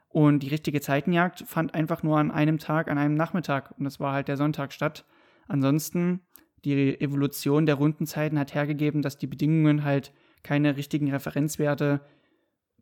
Und 0.09 0.43
die 0.43 0.49
richtige 0.49 0.81
Zeitenjagd 0.81 1.45
fand 1.47 1.75
einfach 1.75 2.03
nur 2.03 2.19
an 2.19 2.31
einem 2.31 2.59
Tag, 2.59 2.88
an 2.88 2.99
einem 2.99 3.14
Nachmittag. 3.14 3.73
Und 3.79 3.85
das 3.85 4.01
war 4.01 4.12
halt 4.12 4.29
der 4.29 4.37
Sonntag 4.37 4.73
statt. 4.73 5.05
Ansonsten, 5.47 6.21
die 6.64 7.01
Evolution 7.01 7.66
der 7.66 7.75
Rundenzeiten 7.77 8.38
hat 8.38 8.55
hergegeben, 8.55 9.03
dass 9.03 9.19
die 9.19 9.27
Bedingungen 9.27 9.85
halt 9.85 10.12
keine 10.43 10.77
richtigen 10.77 11.11
Referenzwerte 11.11 12.01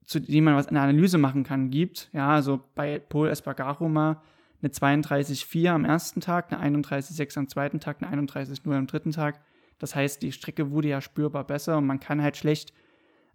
zu 0.09 0.21
dem 0.21 0.44
man 0.44 0.57
was 0.57 0.68
eine 0.68 0.81
Analyse 0.81 1.18
machen 1.18 1.44
kann, 1.44 1.71
gibt. 1.71 2.09
Ja, 2.14 2.31
also 2.31 2.61
bei 2.75 2.99
Paul 2.99 3.29
Espargaro 3.29 3.90
mal 3.90 4.23
eine 4.62 4.73
32,4 4.73 5.68
am 5.68 5.85
ersten 5.85 6.23
Tag, 6.23 6.51
eine 6.51 6.81
31,6 6.81 7.38
am 7.38 7.49
zweiten 7.49 7.79
Tag, 7.79 8.03
eine 8.03 8.23
31,0 8.23 8.75
am 8.75 8.87
dritten 8.87 9.12
Tag. 9.12 9.40
Das 9.79 9.94
heißt, 9.94 10.23
die 10.23 10.33
Strecke 10.33 10.71
wurde 10.71 10.88
ja 10.88 11.03
spürbar 11.03 11.47
besser 11.47 11.77
und 11.77 11.87
man 11.87 12.01
kann 12.01 12.23
halt 12.23 12.38
schlecht 12.38 12.73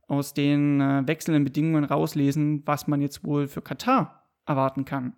aus 0.07 0.33
den 0.33 0.81
äh, 0.81 1.03
wechselnden 1.05 1.43
Bedingungen 1.43 1.83
rauslesen, 1.83 2.63
was 2.65 2.87
man 2.87 3.01
jetzt 3.01 3.23
wohl 3.23 3.47
für 3.47 3.61
Katar 3.61 4.27
erwarten 4.47 4.83
kann. 4.83 5.15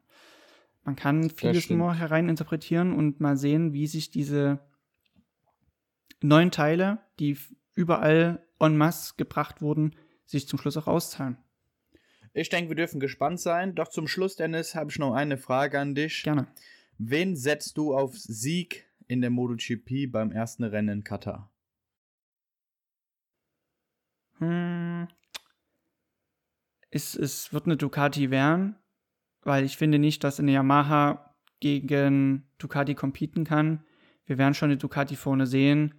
Man 0.84 0.98
kann 0.98 1.30
vieles 1.30 1.70
nur 1.70 1.96
hereininterpretieren 1.96 2.94
und 2.94 3.22
mal 3.22 3.38
sehen, 3.38 3.72
wie 3.72 3.88
sich 3.88 4.12
diese 4.12 4.60
neun 6.22 6.52
Teile, 6.52 7.00
die 7.18 7.38
überall 7.76 8.46
en 8.60 8.78
masse 8.78 9.14
gebracht 9.16 9.62
wurden, 9.62 9.96
sich 10.26 10.50
zum 10.50 10.60
Schluss 10.60 10.76
auch 10.76 10.88
auszahlen. 10.88 11.38
Ich 12.38 12.50
denke, 12.50 12.70
wir 12.70 12.76
dürfen 12.76 13.00
gespannt 13.00 13.40
sein. 13.40 13.76
Doch 13.76 13.88
zum 13.88 14.10
Schluss, 14.10 14.36
Dennis, 14.36 14.76
habe 14.76 14.92
ich 14.92 15.00
noch 15.00 15.14
eine 15.14 15.38
Frage 15.38 15.80
an 15.80 15.96
dich. 15.96 16.24
Gerne. 16.24 16.48
Wen 16.98 17.38
setzt 17.38 17.78
du 17.78 17.96
auf 17.96 18.18
Sieg 18.18 18.86
in 19.08 19.22
der 19.22 19.30
MotoGP 19.30 20.12
beim 20.12 20.34
ersten 20.34 20.66
Rennen 20.66 20.98
in 20.98 21.04
Katar? 21.06 21.50
Hm. 24.40 25.08
Es, 26.90 27.16
es 27.16 27.54
wird 27.54 27.68
eine 27.68 27.78
Ducati 27.78 28.32
werden, 28.32 28.76
weil 29.44 29.64
ich 29.64 29.78
finde 29.78 29.98
nicht, 29.98 30.26
dass 30.26 30.38
eine 30.38 30.52
Yamaha 30.52 31.34
gegen 31.62 32.44
Ducati 32.58 32.96
competen 32.96 33.46
kann. 33.46 33.86
Wir 34.26 34.38
werden 34.38 34.56
schon 34.56 34.72
eine 34.72 34.78
Ducati 34.78 35.16
vorne 35.16 35.48
sehen. 35.48 35.96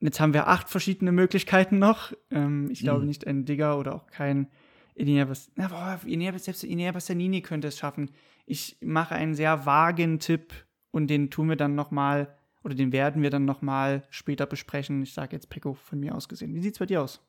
Jetzt 0.00 0.20
haben 0.20 0.34
wir 0.34 0.46
acht 0.46 0.68
verschiedene 0.68 1.12
Möglichkeiten 1.12 1.78
noch. 1.78 2.12
Ähm, 2.30 2.68
ich 2.70 2.80
glaube 2.80 3.00
mhm. 3.00 3.06
nicht 3.06 3.26
ein 3.26 3.46
Digger 3.46 3.78
oder 3.78 3.94
auch 3.94 4.08
kein 4.08 4.50
Ineas, 4.94 5.50
na, 5.56 5.68
boah, 5.68 6.00
Ineas, 6.06 6.44
selbst 6.44 6.62
Inea 6.62 7.40
könnte 7.40 7.68
es 7.68 7.78
schaffen. 7.78 8.10
Ich 8.46 8.76
mache 8.80 9.14
einen 9.14 9.34
sehr 9.34 9.66
vagen 9.66 10.20
Tipp 10.20 10.52
und 10.92 11.08
den 11.08 11.30
tun 11.30 11.48
wir 11.48 11.56
dann 11.56 11.74
nochmal, 11.74 12.36
oder 12.62 12.74
den 12.74 12.92
werden 12.92 13.22
wir 13.22 13.30
dann 13.30 13.44
nochmal 13.44 14.06
später 14.10 14.46
besprechen. 14.46 15.02
Ich 15.02 15.12
sage 15.12 15.34
jetzt 15.34 15.50
Pecco 15.50 15.74
von 15.74 15.98
mir 15.98 16.14
aus 16.14 16.28
gesehen. 16.28 16.54
Wie 16.54 16.60
sieht 16.60 16.74
es 16.74 16.78
bei 16.78 16.86
dir 16.86 17.02
aus? 17.02 17.20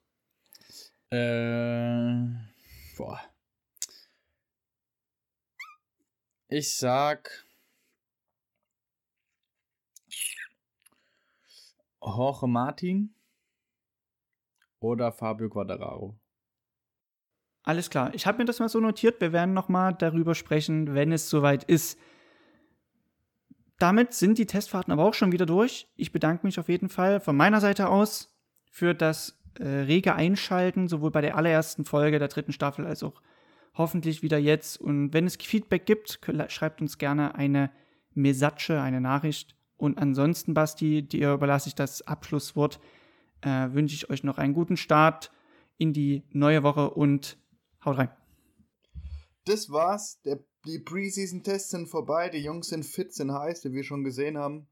Äh, 1.10 2.26
boah. 2.98 3.20
Ich 6.48 6.76
sag. 6.76 7.46
Jorge 12.02 12.48
Martin 12.48 13.16
oder 14.80 15.12
Fabio 15.12 15.50
Quadraro. 15.50 16.16
Alles 17.66 17.90
klar. 17.90 18.14
Ich 18.14 18.28
habe 18.28 18.38
mir 18.38 18.46
das 18.46 18.60
mal 18.60 18.70
so 18.70 18.80
notiert. 18.80 19.20
Wir 19.20 19.34
werden 19.34 19.56
noch 19.56 19.70
mal 19.70 19.92
darüber 19.92 20.36
sprechen, 20.36 20.94
wenn 20.94 21.12
es 21.12 21.30
soweit 21.30 21.64
ist. 21.64 22.00
Damit 23.80 24.14
sind 24.14 24.38
die 24.38 24.46
Testfahrten 24.46 24.94
aber 24.94 25.04
auch 25.04 25.16
schon 25.16 25.32
wieder 25.32 25.48
durch. 25.48 25.88
Ich 25.96 26.12
bedanke 26.12 26.46
mich 26.46 26.60
auf 26.60 26.70
jeden 26.70 26.90
Fall 26.90 27.20
von 27.20 27.36
meiner 27.36 27.60
Seite 27.60 27.90
aus 27.90 28.38
für 28.72 28.94
das 28.94 29.42
äh, 29.60 29.68
rege 29.68 30.14
Einschalten, 30.14 30.88
sowohl 30.88 31.10
bei 31.10 31.22
der 31.22 31.36
allerersten 31.36 31.86
Folge 31.86 32.20
der 32.20 32.28
dritten 32.28 32.52
Staffel 32.52 32.86
als 32.86 33.02
auch 33.02 33.22
hoffentlich 33.74 34.22
wieder 34.22 34.38
jetzt. 34.38 34.80
Und 34.80 35.14
wenn 35.14 35.26
es 35.26 35.36
Feedback 35.36 35.88
gibt, 35.88 36.20
schreibt 36.50 36.82
uns 36.82 37.00
gerne 37.00 37.34
eine 37.34 37.72
Mesatsche, 38.14 38.80
eine 38.80 39.02
Nachricht. 39.02 39.56
Und 39.76 39.98
ansonsten, 39.98 40.54
Basti, 40.54 41.02
dir 41.02 41.34
überlasse 41.34 41.70
ich 41.70 41.76
das 41.76 42.04
Abschlusswort. 42.04 42.80
Äh, 43.42 43.74
wünsche 43.74 43.96
ich 43.96 44.10
euch 44.12 44.24
noch 44.24 44.38
einen 44.38 44.54
guten 44.54 44.78
Start 44.78 45.32
in 45.78 45.94
die 45.94 46.24
neue 46.32 46.64
Woche 46.64 46.92
und 46.92 47.38
Haut 47.86 47.98
rein. 47.98 48.10
Das 49.46 49.70
war's. 49.70 50.20
Der, 50.24 50.40
die 50.66 50.80
Preseason-Tests 50.80 51.70
sind 51.70 51.88
vorbei. 51.88 52.30
Die 52.30 52.40
Jungs 52.40 52.70
sind 52.70 52.84
fit, 52.84 53.14
sind 53.14 53.32
heiß, 53.32 53.64
wie 53.66 53.74
wir 53.74 53.84
schon 53.84 54.04
gesehen 54.04 54.38
haben. 54.38 54.68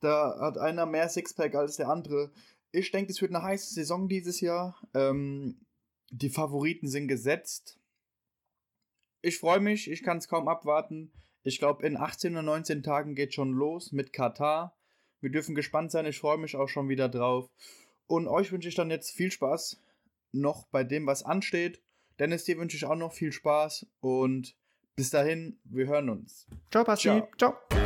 Da 0.00 0.36
hat 0.40 0.58
einer 0.58 0.84
mehr 0.84 1.08
Sixpack 1.08 1.54
als 1.54 1.76
der 1.76 1.88
andere. 1.88 2.32
Ich 2.72 2.90
denke, 2.90 3.12
es 3.12 3.22
wird 3.22 3.32
eine 3.34 3.44
heiße 3.44 3.72
Saison 3.72 4.08
dieses 4.08 4.40
Jahr. 4.40 4.76
Ähm, 4.94 5.60
die 6.10 6.30
Favoriten 6.30 6.88
sind 6.88 7.08
gesetzt. 7.08 7.78
Ich 9.22 9.38
freue 9.38 9.60
mich, 9.60 9.90
ich 9.90 10.02
kann 10.02 10.18
es 10.18 10.28
kaum 10.28 10.48
abwarten. 10.48 11.12
Ich 11.42 11.58
glaube, 11.58 11.86
in 11.86 11.96
18 11.96 12.32
oder 12.32 12.42
19 12.42 12.82
Tagen 12.82 13.14
geht 13.14 13.32
schon 13.32 13.52
los 13.52 13.92
mit 13.92 14.12
Katar. 14.12 14.76
Wir 15.20 15.30
dürfen 15.30 15.54
gespannt 15.54 15.92
sein. 15.92 16.06
Ich 16.06 16.18
freue 16.18 16.38
mich 16.38 16.56
auch 16.56 16.68
schon 16.68 16.88
wieder 16.88 17.08
drauf. 17.08 17.48
Und 18.06 18.28
euch 18.28 18.52
wünsche 18.52 18.68
ich 18.68 18.74
dann 18.74 18.90
jetzt 18.90 19.10
viel 19.10 19.30
Spaß 19.30 19.80
noch 20.32 20.66
bei 20.68 20.84
dem, 20.84 21.06
was 21.06 21.22
ansteht. 21.22 21.80
Dennis, 22.18 22.44
dir 22.44 22.58
wünsche 22.58 22.76
ich 22.76 22.84
auch 22.84 22.96
noch 22.96 23.12
viel 23.12 23.32
Spaß 23.32 23.86
und 24.00 24.56
bis 24.96 25.10
dahin, 25.10 25.58
wir 25.64 25.86
hören 25.86 26.08
uns. 26.08 26.46
Ciao, 26.70 26.84
Basti. 26.84 27.08
Ciao. 27.08 27.28
Ciao. 27.36 27.85